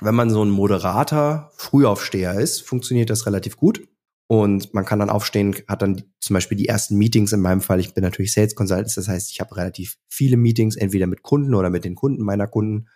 Wenn 0.00 0.14
man 0.14 0.30
so 0.30 0.44
ein 0.44 0.50
moderater 0.50 1.50
Frühaufsteher 1.56 2.34
ist, 2.34 2.62
funktioniert 2.62 3.10
das 3.10 3.26
relativ 3.26 3.56
gut. 3.56 3.88
Und 4.28 4.72
man 4.74 4.84
kann 4.84 5.00
dann 5.00 5.10
aufstehen, 5.10 5.56
hat 5.66 5.82
dann 5.82 6.04
zum 6.20 6.34
Beispiel 6.34 6.56
die 6.56 6.68
ersten 6.68 6.96
Meetings 6.96 7.32
in 7.32 7.40
meinem 7.40 7.62
Fall. 7.62 7.80
Ich 7.80 7.94
bin 7.94 8.02
natürlich 8.02 8.32
Sales 8.32 8.54
Consultant, 8.54 8.96
das 8.96 9.08
heißt, 9.08 9.32
ich 9.32 9.40
habe 9.40 9.56
relativ 9.56 9.98
viele 10.08 10.36
Meetings, 10.36 10.76
entweder 10.76 11.08
mit 11.08 11.22
Kunden 11.24 11.54
oder 11.54 11.68
mit 11.68 11.84
den 11.84 11.96
Kunden 11.96 12.22
meiner 12.22 12.46
Kunden. 12.46 12.86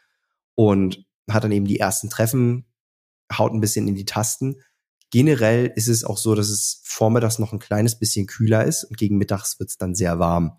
Und 0.55 1.05
hat 1.29 1.43
dann 1.43 1.53
eben 1.53 1.67
die 1.67 1.81
ersten 1.81 2.09
Treffen, 2.09 2.67
haut 3.33 3.53
ein 3.53 3.61
bisschen 3.61 3.89
in 3.89 3.97
die 3.97 4.05
Tasten. 4.05 4.57
Generell 5.11 5.73
ist 5.77 5.89
es 5.89 6.05
auch 6.05 6.19
so, 6.19 6.35
dass 6.35 6.49
es 6.49 6.81
vormittags 6.85 7.39
noch 7.39 7.53
ein 7.53 7.59
kleines 7.59 7.99
bisschen 7.99 8.27
kühler 8.27 8.65
ist 8.65 8.85
und 8.85 8.97
gegen 8.97 9.19
mittags 9.19 9.59
wird 9.61 9.71
es 9.71 9.79
dann 9.79 9.95
sehr 9.95 10.19
warm. 10.19 10.59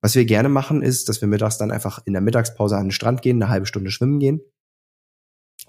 Was 0.00 0.14
wir 0.14 0.24
gerne 0.24 0.48
machen, 0.48 0.82
ist, 0.82 1.08
dass 1.08 1.20
wir 1.20 1.28
mittags 1.28 1.58
dann 1.58 1.70
einfach 1.70 2.00
in 2.04 2.12
der 2.12 2.22
Mittagspause 2.22 2.76
an 2.76 2.86
den 2.86 2.92
Strand 2.92 3.22
gehen, 3.22 3.42
eine 3.42 3.50
halbe 3.50 3.66
Stunde 3.66 3.90
schwimmen 3.90 4.18
gehen, 4.18 4.40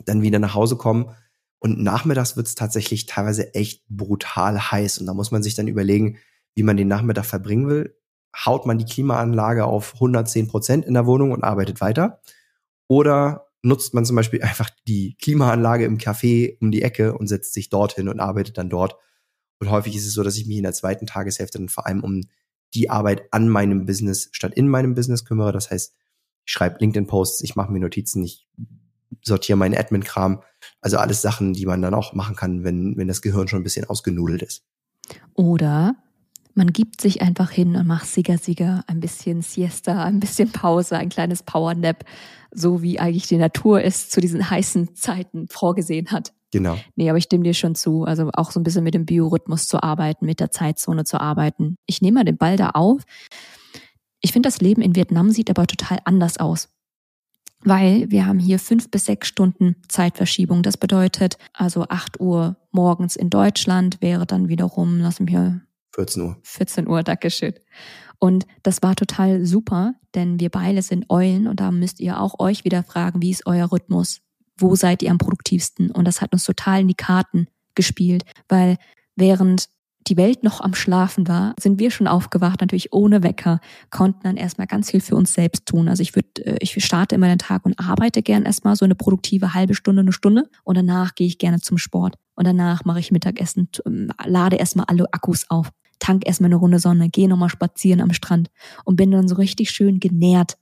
dann 0.05 0.21
wieder 0.21 0.39
nach 0.39 0.55
Hause 0.55 0.75
kommen 0.75 1.15
und 1.59 1.81
nachmittags 1.81 2.35
wird 2.37 2.47
es 2.47 2.55
tatsächlich 2.55 3.05
teilweise 3.05 3.53
echt 3.53 3.85
brutal 3.89 4.71
heiß 4.71 4.99
und 4.99 5.07
da 5.07 5.13
muss 5.13 5.31
man 5.31 5.43
sich 5.43 5.55
dann 5.55 5.67
überlegen, 5.67 6.17
wie 6.53 6.63
man 6.63 6.77
den 6.77 6.87
Nachmittag 6.87 7.25
verbringen 7.25 7.67
will. 7.67 7.97
Haut 8.35 8.65
man 8.65 8.77
die 8.77 8.85
Klimaanlage 8.85 9.65
auf 9.65 9.93
110 9.95 10.47
Prozent 10.47 10.85
in 10.85 10.93
der 10.93 11.05
Wohnung 11.05 11.31
und 11.31 11.43
arbeitet 11.43 11.79
weiter? 11.79 12.21
Oder 12.87 13.47
nutzt 13.65 13.93
man 13.93 14.05
zum 14.05 14.15
Beispiel 14.15 14.41
einfach 14.43 14.69
die 14.87 15.17
Klimaanlage 15.19 15.85
im 15.85 15.97
Café 15.97 16.57
um 16.61 16.71
die 16.71 16.83
Ecke 16.83 17.17
und 17.17 17.27
setzt 17.27 17.53
sich 17.53 17.69
dorthin 17.69 18.07
und 18.07 18.19
arbeitet 18.19 18.57
dann 18.57 18.69
dort. 18.69 18.95
Und 19.59 19.71
häufig 19.71 19.95
ist 19.95 20.05
es 20.05 20.13
so, 20.13 20.23
dass 20.23 20.37
ich 20.37 20.45
mich 20.45 20.57
in 20.57 20.63
der 20.63 20.73
zweiten 20.73 21.07
Tageshälfte 21.07 21.57
dann 21.57 21.69
vor 21.69 21.87
allem 21.87 22.03
um 22.03 22.21
die 22.73 22.89
Arbeit 22.89 23.23
an 23.31 23.49
meinem 23.49 23.85
Business 23.85 24.29
statt 24.31 24.53
in 24.53 24.67
meinem 24.67 24.93
Business 24.93 25.25
kümmere. 25.25 25.51
Das 25.51 25.71
heißt, 25.71 25.93
ich 26.45 26.51
schreibe 26.51 26.77
LinkedIn-Posts, 26.79 27.41
ich 27.41 27.55
mache 27.55 27.71
mir 27.71 27.79
Notizen, 27.79 28.23
ich 28.23 28.47
sortiere 29.23 29.57
meinen 29.57 29.75
Admin-Kram. 29.75 30.43
Also 30.81 30.97
alles 30.97 31.21
Sachen, 31.21 31.53
die 31.53 31.65
man 31.65 31.81
dann 31.81 31.93
auch 31.95 32.13
machen 32.13 32.35
kann, 32.35 32.63
wenn, 32.63 32.95
wenn 32.97 33.07
das 33.07 33.21
Gehirn 33.21 33.47
schon 33.47 33.61
ein 33.61 33.63
bisschen 33.63 33.89
ausgenudelt 33.89 34.43
ist. 34.43 34.63
Oder 35.33 35.95
man 36.55 36.73
gibt 36.73 37.01
sich 37.01 37.21
einfach 37.21 37.51
hin 37.51 37.75
und 37.75 37.85
macht 37.85 38.07
Sieger, 38.07 38.37
Sieger, 38.37 38.83
ein 38.87 38.99
bisschen 39.01 39.41
Siesta, 39.41 40.03
ein 40.03 40.19
bisschen 40.19 40.51
Pause, 40.51 40.97
ein 40.97 41.09
kleines 41.09 41.43
Powernap, 41.43 42.05
so 42.51 42.81
wie 42.81 42.99
eigentlich 42.99 43.27
die 43.27 43.37
Natur 43.37 43.83
es 43.83 44.09
zu 44.09 44.21
diesen 44.21 44.49
heißen 44.49 44.95
Zeiten 44.95 45.47
vorgesehen 45.49 46.11
hat. 46.11 46.33
Genau. 46.51 46.77
Nee, 46.95 47.09
aber 47.09 47.17
ich 47.17 47.25
stimme 47.25 47.43
dir 47.43 47.53
schon 47.53 47.75
zu. 47.75 48.05
Also 48.05 48.29
auch 48.33 48.51
so 48.51 48.59
ein 48.61 48.63
bisschen 48.63 48.85
mit 48.85 48.93
dem 48.93 49.05
Biorhythmus 49.05 49.67
zu 49.67 49.83
arbeiten, 49.83 50.25
mit 50.25 50.39
der 50.39 50.51
Zeitzone 50.51 51.03
zu 51.03 51.19
arbeiten. 51.19 51.75
Ich 51.85 52.01
nehme 52.01 52.19
mal 52.19 52.23
den 52.23 52.37
Ball 52.37 52.55
da 52.55 52.69
auf. 52.69 53.03
Ich 54.21 54.31
finde, 54.31 54.47
das 54.47 54.61
Leben 54.61 54.81
in 54.81 54.95
Vietnam 54.95 55.31
sieht 55.31 55.49
aber 55.49 55.67
total 55.67 55.99
anders 56.05 56.37
aus. 56.37 56.69
weil 57.65 58.09
wir 58.11 58.25
haben 58.27 58.39
hier 58.39 58.59
fünf 58.59 58.89
bis 58.91 59.05
sechs 59.05 59.27
Stunden 59.27 59.75
Zeitverschiebung. 59.89 60.61
Das 60.63 60.77
bedeutet 60.77 61.37
also 61.53 61.85
acht 61.89 62.19
Uhr 62.21 62.55
morgens 62.71 63.15
in 63.15 63.29
Deutschland 63.29 64.01
wäre 64.01 64.25
dann 64.25 64.47
wiederum, 64.47 64.99
lass 64.99 65.19
mich 65.19 65.31
hier 65.31 65.61
14 65.95 66.21
Uhr. 66.21 66.37
14 66.43 66.87
Uhr, 66.87 67.03
Dankeschön. 67.03 67.53
Und 68.19 68.45
das 68.63 68.81
war 68.83 68.95
total 68.95 69.45
super, 69.45 69.95
denn 70.13 70.39
wir 70.39 70.49
beide 70.49 70.81
sind 70.81 71.09
Eulen 71.09 71.47
und 71.47 71.59
da 71.59 71.71
müsst 71.71 71.99
ihr 71.99 72.19
auch 72.19 72.39
euch 72.39 72.63
wieder 72.63 72.83
fragen, 72.83 73.21
wie 73.21 73.31
ist 73.31 73.45
euer 73.45 73.71
Rhythmus? 73.71 74.21
Wo 74.57 74.75
seid 74.75 75.03
ihr 75.03 75.11
am 75.11 75.17
produktivsten? 75.17 75.91
Und 75.91 76.05
das 76.05 76.21
hat 76.21 76.33
uns 76.33 76.45
total 76.45 76.81
in 76.81 76.87
die 76.87 76.95
Karten 76.95 77.47
gespielt, 77.75 78.23
weil 78.47 78.77
während 79.15 79.69
die 80.07 80.17
Welt 80.17 80.43
noch 80.43 80.61
am 80.61 80.75
Schlafen 80.75 81.27
war, 81.27 81.55
sind 81.59 81.79
wir 81.79 81.89
schon 81.89 82.07
aufgewacht, 82.07 82.61
natürlich 82.61 82.93
ohne 82.93 83.23
Wecker, 83.23 83.59
konnten 83.89 84.21
dann 84.23 84.37
erstmal 84.37 84.67
ganz 84.67 84.91
viel 84.91 85.01
für 85.01 85.15
uns 85.15 85.33
selbst 85.33 85.65
tun. 85.65 85.89
Also 85.89 86.03
ich 86.03 86.15
würde, 86.15 86.45
äh, 86.45 86.57
ich 86.59 86.83
starte 86.85 87.15
immer 87.15 87.27
den 87.27 87.39
Tag 87.39 87.65
und 87.65 87.79
arbeite 87.79 88.21
gern 88.21 88.43
erstmal 88.43 88.75
so 88.75 88.85
eine 88.85 88.95
produktive 88.95 89.53
halbe 89.53 89.73
Stunde, 89.73 90.01
eine 90.01 90.13
Stunde 90.13 90.47
und 90.63 90.77
danach 90.77 91.15
gehe 91.15 91.27
ich 91.27 91.39
gerne 91.39 91.59
zum 91.59 91.77
Sport. 91.77 92.15
Und 92.35 92.45
danach 92.45 92.85
mache 92.85 92.99
ich 92.99 93.11
Mittagessen, 93.11 93.69
ähm, 93.85 94.11
lade 94.25 94.57
erstmal 94.57 94.85
alle 94.87 95.11
Akkus 95.11 95.49
auf, 95.49 95.71
tank 96.05 96.23
erstmal 96.25 96.49
eine 96.49 96.57
Runde 96.57 96.79
Sonne, 96.79 97.09
gehe 97.09 97.27
nochmal 97.27 97.49
spazieren 97.49 98.01
am 98.01 98.13
Strand 98.13 98.49
und 98.83 98.95
bin 98.95 99.11
dann 99.11 99.27
so 99.27 99.35
richtig 99.35 99.71
schön 99.71 99.99
genährt 99.99 100.57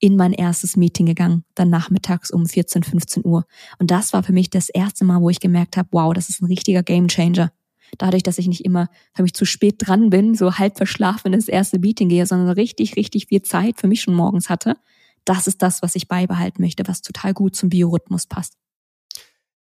in 0.00 0.16
mein 0.16 0.32
erstes 0.32 0.76
Meeting 0.76 1.06
gegangen, 1.06 1.44
dann 1.54 1.70
nachmittags 1.70 2.30
um 2.30 2.46
14, 2.46 2.82
15 2.84 3.24
Uhr. 3.24 3.44
Und 3.78 3.90
das 3.90 4.12
war 4.12 4.22
für 4.22 4.32
mich 4.32 4.50
das 4.50 4.68
erste 4.68 5.04
Mal, 5.04 5.20
wo 5.20 5.30
ich 5.30 5.40
gemerkt 5.40 5.76
habe, 5.76 5.88
wow, 5.92 6.12
das 6.12 6.28
ist 6.28 6.40
ein 6.40 6.46
richtiger 6.46 6.82
Gamechanger 6.82 7.50
dadurch, 7.96 8.22
dass 8.22 8.36
ich 8.36 8.48
nicht 8.48 8.66
immer, 8.66 8.90
wenn 9.14 9.24
ich 9.24 9.32
zu 9.32 9.46
spät 9.46 9.76
dran 9.78 10.10
bin, 10.10 10.34
so 10.34 10.58
halb 10.58 10.76
verschlafen 10.76 11.32
ins 11.32 11.48
erste 11.48 11.78
Meeting 11.78 12.10
gehe, 12.10 12.26
sondern 12.26 12.50
richtig, 12.50 12.96
richtig 12.96 13.28
viel 13.28 13.40
Zeit 13.40 13.80
für 13.80 13.88
mich 13.88 14.02
schon 14.02 14.14
morgens 14.14 14.50
hatte. 14.50 14.76
Das 15.24 15.46
ist 15.46 15.62
das, 15.62 15.80
was 15.80 15.94
ich 15.94 16.06
beibehalten 16.06 16.60
möchte, 16.60 16.86
was 16.86 17.00
total 17.00 17.32
gut 17.32 17.56
zum 17.56 17.70
Biorhythmus 17.70 18.26
passt. 18.26 18.54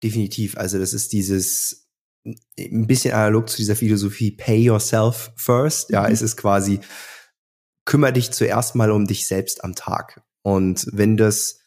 Definitiv. 0.02 0.58
Also 0.58 0.80
das 0.80 0.94
ist 0.94 1.14
dieses 1.14 1.85
ein 2.26 2.88
bisschen 2.88 3.14
analog 3.14 3.50
zu 3.50 3.58
dieser 3.58 3.76
Philosophie 3.76 4.32
Pay 4.32 4.64
yourself 4.64 5.32
first. 5.36 5.90
Ja, 5.90 6.04
mhm. 6.04 6.14
es 6.14 6.22
ist 6.22 6.38
quasi 6.38 6.80
kümmere 7.86 8.14
dich 8.14 8.32
zuerst 8.32 8.76
mal 8.76 8.92
um 8.92 9.06
dich 9.06 9.28
selbst 9.28 9.64
am 9.64 9.76
Tag. 9.76 10.22
Und 10.42 10.88
wenn 10.92 11.18
das 11.18 11.60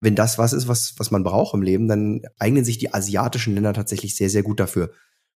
wenn 0.00 0.14
das 0.14 0.36
was 0.36 0.52
ist, 0.52 0.68
was, 0.68 0.94
was 0.98 1.10
man 1.10 1.24
braucht 1.24 1.54
im 1.54 1.62
Leben, 1.62 1.88
dann 1.88 2.20
eignen 2.38 2.62
sich 2.62 2.76
die 2.76 2.92
asiatischen 2.92 3.54
Länder 3.54 3.72
tatsächlich 3.72 4.16
sehr, 4.16 4.28
sehr 4.28 4.42
gut 4.42 4.60
dafür 4.60 4.90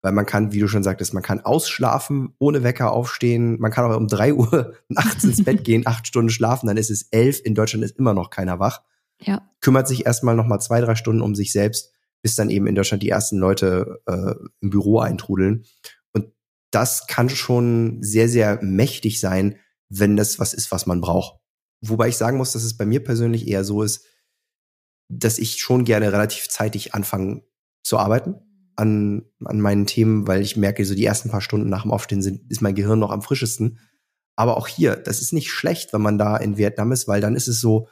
weil 0.07 0.13
man 0.13 0.25
kann, 0.25 0.53
wie 0.53 0.61
du 0.61 0.69
schon 0.69 0.85
sagtest, 0.85 1.15
man 1.15 1.23
kann 1.25 1.41
ausschlafen, 1.41 2.35
ohne 2.39 2.63
Wecker 2.63 2.93
aufstehen, 2.93 3.59
man 3.59 3.73
kann 3.73 3.91
auch 3.91 3.97
um 3.97 4.07
drei 4.07 4.35
Uhr 4.35 4.75
nachts 4.89 5.25
ins 5.25 5.43
Bett 5.43 5.65
gehen, 5.65 5.83
acht 5.87 6.07
Stunden 6.07 6.31
schlafen, 6.31 6.69
dann 6.69 6.77
ist 6.77 6.91
es 6.91 7.09
elf, 7.11 7.41
in 7.45 7.57
Deutschland 7.57 7.85
ist 7.85 7.99
immer 7.99 8.15
noch 8.15 8.31
keiner 8.31 8.61
wach. 8.61 8.83
Ja. 9.21 9.49
Kümmert 9.61 9.89
sich 9.89 10.07
erstmal 10.07 10.37
noch 10.37 10.47
mal 10.47 10.61
zwei, 10.61 10.81
drei 10.81 10.95
Stunden 10.95 11.23
um 11.23 11.35
sich 11.35 11.51
selbst, 11.51 11.93
bis 12.27 12.35
dann 12.35 12.51
eben 12.51 12.67
in 12.67 12.75
Deutschland 12.75 13.05
die 13.05 13.09
ersten 13.09 13.39
Leute 13.39 14.01
äh, 14.07 14.35
im 14.61 14.71
Büro 14.71 14.99
eintrudeln. 14.99 15.65
Und 16.13 16.27
das 16.73 17.07
kann 17.07 17.29
schon 17.29 18.03
sehr, 18.03 18.29
sehr 18.29 18.61
mächtig 18.65 19.21
sein, 19.21 19.61
wenn 19.89 20.17
das 20.17 20.41
was 20.41 20.53
ist, 20.53 20.73
was 20.73 20.87
man 20.87 21.01
braucht. 21.01 21.39
Wobei 21.83 22.09
ich 22.09 22.17
sagen 22.17 22.37
muss, 22.37 22.51
dass 22.51 22.65
es 22.65 22.77
bei 22.77 22.85
mir 22.85 23.05
persönlich 23.05 23.47
eher 23.47 23.63
so 23.63 23.85
ist, 23.85 24.05
dass 25.09 25.39
ich 25.39 25.61
schon 25.61 25.85
gerne 25.85 26.13
relativ 26.13 26.49
zeitig 26.49 26.95
anfange 26.95 27.45
zu 27.85 27.97
arbeiten 27.97 28.41
an, 28.75 29.23
an 29.45 29.61
meinen 29.61 29.87
Themen, 29.87 30.27
weil 30.27 30.43
ich 30.43 30.57
merke, 30.57 30.85
so 30.85 30.97
die 30.97 31.05
ersten 31.05 31.31
paar 31.31 31.41
Stunden 31.41 31.69
nach 31.69 31.83
dem 31.83 31.93
Aufstehen 31.93 32.23
sind, 32.23 32.51
ist 32.51 32.61
mein 32.61 32.75
Gehirn 32.75 32.99
noch 32.99 33.13
am 33.13 33.23
frischesten. 33.23 33.79
Aber 34.35 34.57
auch 34.57 34.67
hier, 34.67 34.97
das 34.97 35.23
ist 35.23 35.33
nicht 35.33 35.53
schlecht, 35.53 35.93
wenn 35.93 36.03
man 36.03 36.19
da 36.19 36.37
in 36.37 36.57
Vietnam 36.57 36.91
ist, 36.91 37.07
weil 37.07 37.21
dann 37.21 37.37
ist 37.37 37.47
es 37.47 37.61
so, 37.61 37.87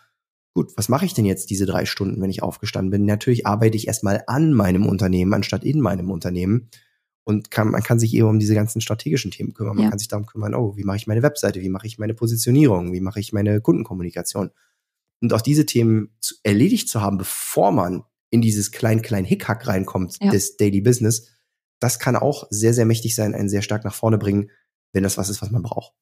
gut, 0.55 0.73
was 0.77 0.89
mache 0.89 1.05
ich 1.05 1.15
denn 1.15 1.25
jetzt 1.25 1.51
diese 1.51 1.67
drei 1.67 1.85
Stunden, 1.85 2.23
wenn 2.23 2.31
ich 2.31 2.43
aufgestanden 2.43 2.91
bin? 2.91 3.05
Natürlich 3.05 3.47
arbeite 3.47 3.77
ich 3.77 3.89
erstmal 3.89 4.23
an 4.29 4.55
meinem 4.55 4.87
Unternehmen, 4.87 5.35
anstatt 5.35 5.65
in 5.65 5.81
meinem 5.81 6.11
Unternehmen. 6.11 6.71
Und 7.25 7.51
kann, 7.51 7.71
man 7.71 7.83
kann 7.83 7.99
sich 7.99 8.15
eben 8.15 8.29
um 8.29 8.39
diese 8.39 8.55
ganzen 8.55 8.81
strategischen 8.81 9.31
Themen 9.31 9.55
kümmern. 9.55 9.77
Man 9.77 9.85
ja. 9.85 9.91
kann 9.91 9.99
sich 9.99 10.09
darum 10.09 10.27
kümmern, 10.27 10.55
oh, 10.55 10.77
wie 10.77 10.85
mache 10.85 10.99
ich 10.99 11.07
meine 11.07 11.23
Webseite, 11.23 11.61
wie 11.63 11.71
mache 11.71 11.87
ich 11.87 11.99
meine 11.99 12.15
Positionierung, 12.15 12.93
wie 12.93 13.01
mache 13.01 13.19
ich 13.19 13.33
meine 13.33 13.61
Kundenkommunikation. 13.61 14.51
Und 15.23 15.33
auch 15.33 15.41
diese 15.41 15.65
Themen 15.65 16.15
zu, 16.21 16.35
erledigt 16.43 16.89
zu 16.89 17.01
haben, 17.01 17.17
bevor 17.17 17.73
man 17.73 18.05
in 18.29 18.43
dieses 18.43 18.73
klein-klein 18.73 19.25
Hickhack 19.25 19.67
reinkommt 19.67 20.19
ja. 20.21 20.31
des 20.31 20.57
Daily 20.57 20.83
Business, 20.83 21.31
das 21.81 21.99
kann 21.99 22.15
auch 22.15 22.47
sehr, 22.51 22.75
sehr 22.75 22.85
mächtig 22.85 23.15
sein, 23.15 23.35
einen 23.35 23.49
sehr 23.49 23.63
stark 23.63 23.85
nach 23.85 23.95
vorne 23.95 24.19
bringen, 24.19 24.51
wenn 24.93 25.03
das 25.03 25.17
was 25.17 25.31
ist, 25.31 25.41
was 25.41 25.51
man 25.51 25.63
braucht. 25.63 25.95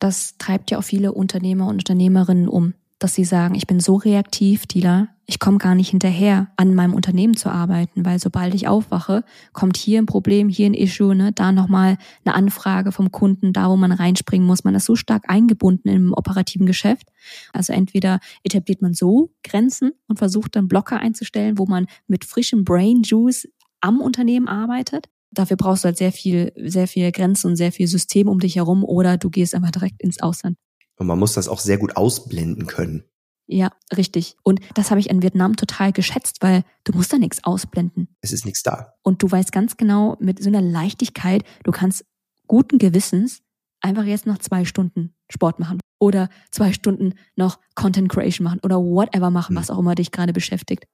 Das 0.00 0.36
treibt 0.36 0.70
ja 0.70 0.78
auch 0.78 0.84
viele 0.84 1.12
Unternehmer 1.12 1.68
und 1.68 1.76
Unternehmerinnen 1.76 2.48
um 2.48 2.74
dass 2.98 3.14
sie 3.14 3.24
sagen, 3.24 3.54
ich 3.54 3.66
bin 3.66 3.80
so 3.80 3.96
reaktiv, 3.96 4.66
Dila, 4.66 5.08
ich 5.26 5.38
komme 5.38 5.58
gar 5.58 5.74
nicht 5.74 5.90
hinterher, 5.90 6.48
an 6.56 6.74
meinem 6.74 6.94
Unternehmen 6.94 7.36
zu 7.36 7.50
arbeiten, 7.50 8.04
weil 8.04 8.18
sobald 8.18 8.54
ich 8.54 8.68
aufwache, 8.68 9.24
kommt 9.52 9.76
hier 9.76 10.00
ein 10.00 10.06
Problem, 10.06 10.48
hier 10.48 10.66
ein 10.66 10.74
Issue, 10.74 11.14
ne, 11.14 11.32
da 11.32 11.52
nochmal 11.52 11.98
eine 12.24 12.34
Anfrage 12.34 12.92
vom 12.92 13.10
Kunden, 13.10 13.52
da 13.52 13.68
wo 13.68 13.76
man 13.76 13.92
reinspringen 13.92 14.46
muss. 14.46 14.64
Man 14.64 14.74
ist 14.74 14.86
so 14.86 14.94
stark 14.94 15.24
eingebunden 15.28 15.88
im 15.88 16.12
operativen 16.12 16.66
Geschäft. 16.66 17.08
Also 17.52 17.72
entweder 17.72 18.20
etabliert 18.44 18.82
man 18.82 18.94
so 18.94 19.32
Grenzen 19.42 19.92
und 20.06 20.18
versucht 20.18 20.56
dann 20.56 20.68
Blocker 20.68 20.98
einzustellen, 20.98 21.58
wo 21.58 21.66
man 21.66 21.86
mit 22.06 22.24
frischem 22.24 22.64
Brain 22.64 23.02
Juice 23.02 23.48
am 23.80 24.00
Unternehmen 24.00 24.48
arbeitet. 24.48 25.08
Dafür 25.32 25.56
brauchst 25.56 25.84
du 25.84 25.86
halt 25.86 25.98
sehr 25.98 26.12
viel, 26.12 26.52
sehr 26.56 26.86
viel 26.86 27.10
Grenzen 27.12 27.48
und 27.48 27.56
sehr 27.56 27.72
viel 27.72 27.88
System 27.88 28.28
um 28.28 28.38
dich 28.38 28.56
herum 28.56 28.84
oder 28.84 29.18
du 29.18 29.28
gehst 29.28 29.54
einfach 29.54 29.72
direkt 29.72 30.00
ins 30.02 30.22
Ausland. 30.22 30.56
Und 30.96 31.06
man 31.06 31.18
muss 31.18 31.34
das 31.34 31.48
auch 31.48 31.60
sehr 31.60 31.78
gut 31.78 31.96
ausblenden 31.96 32.66
können. 32.66 33.04
Ja, 33.48 33.70
richtig. 33.96 34.36
Und 34.42 34.60
das 34.74 34.90
habe 34.90 34.98
ich 34.98 35.08
in 35.08 35.22
Vietnam 35.22 35.56
total 35.56 35.92
geschätzt, 35.92 36.38
weil 36.40 36.64
du 36.84 36.92
musst 36.92 37.12
da 37.12 37.18
nichts 37.18 37.44
ausblenden. 37.44 38.08
Es 38.20 38.32
ist 38.32 38.44
nichts 38.44 38.62
da. 38.62 38.94
Und 39.02 39.22
du 39.22 39.30
weißt 39.30 39.52
ganz 39.52 39.76
genau, 39.76 40.16
mit 40.18 40.42
so 40.42 40.48
einer 40.48 40.62
Leichtigkeit, 40.62 41.44
du 41.62 41.70
kannst 41.70 42.04
guten 42.48 42.78
Gewissens 42.78 43.42
einfach 43.80 44.04
jetzt 44.04 44.26
noch 44.26 44.38
zwei 44.38 44.64
Stunden 44.64 45.14
Sport 45.30 45.60
machen 45.60 45.80
oder 45.98 46.28
zwei 46.50 46.72
Stunden 46.72 47.14
noch 47.36 47.58
Content 47.74 48.10
Creation 48.10 48.44
machen 48.44 48.60
oder 48.62 48.78
whatever 48.78 49.30
machen, 49.30 49.56
hm. 49.56 49.62
was 49.62 49.70
auch 49.70 49.78
immer 49.78 49.94
dich 49.94 50.10
gerade 50.10 50.32
beschäftigt. 50.32 50.86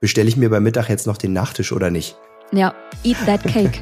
Bestelle 0.00 0.28
ich 0.28 0.36
mir 0.36 0.50
beim 0.50 0.62
Mittag 0.62 0.88
jetzt 0.88 1.06
noch 1.06 1.16
den 1.16 1.32
Nachtisch 1.32 1.72
oder 1.72 1.90
nicht? 1.90 2.16
Ja, 2.52 2.74
eat 3.02 3.16
that 3.26 3.42
cake. 3.42 3.80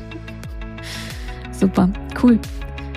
Super, 1.52 1.92
cool. 2.22 2.38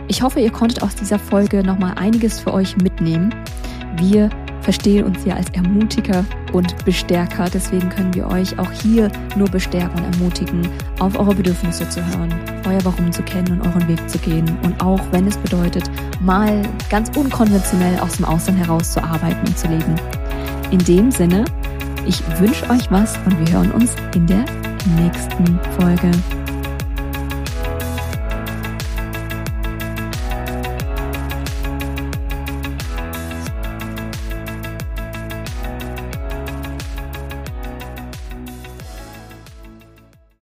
Ich 0.09 0.21
hoffe, 0.21 0.39
ihr 0.39 0.51
konntet 0.51 0.81
aus 0.81 0.95
dieser 0.95 1.19
Folge 1.19 1.63
nochmal 1.63 1.93
einiges 1.97 2.39
für 2.39 2.53
euch 2.53 2.77
mitnehmen. 2.77 3.33
Wir 3.97 4.29
verstehen 4.61 5.05
uns 5.05 5.25
ja 5.25 5.35
als 5.35 5.49
Ermutiger 5.51 6.23
und 6.53 6.83
Bestärker. 6.85 7.45
Deswegen 7.53 7.89
können 7.89 8.13
wir 8.13 8.27
euch 8.27 8.57
auch 8.57 8.71
hier 8.71 9.11
nur 9.35 9.49
bestärken 9.49 10.03
und 10.03 10.13
ermutigen, 10.15 10.67
auf 10.99 11.17
eure 11.19 11.35
Bedürfnisse 11.35 11.87
zu 11.89 12.05
hören, 12.05 12.33
euer 12.67 12.83
Warum 12.83 13.11
zu 13.11 13.21
kennen 13.23 13.51
und 13.51 13.67
euren 13.67 13.87
Weg 13.87 14.09
zu 14.09 14.17
gehen. 14.19 14.45
Und 14.63 14.81
auch 14.81 15.01
wenn 15.11 15.27
es 15.27 15.37
bedeutet, 15.37 15.89
mal 16.21 16.61
ganz 16.89 17.15
unkonventionell 17.15 17.99
aus 17.99 18.17
dem 18.17 18.25
Ausland 18.25 18.59
heraus 18.59 18.91
zu 18.93 19.03
arbeiten 19.03 19.45
und 19.45 19.57
zu 19.57 19.67
leben. 19.67 19.95
In 20.71 20.79
dem 20.79 21.11
Sinne, 21.11 21.43
ich 22.05 22.21
wünsche 22.39 22.69
euch 22.69 22.89
was 22.91 23.17
und 23.25 23.37
wir 23.39 23.53
hören 23.53 23.71
uns 23.71 23.93
in 24.15 24.25
der 24.25 24.45
nächsten 24.97 25.59
Folge. 25.77 26.11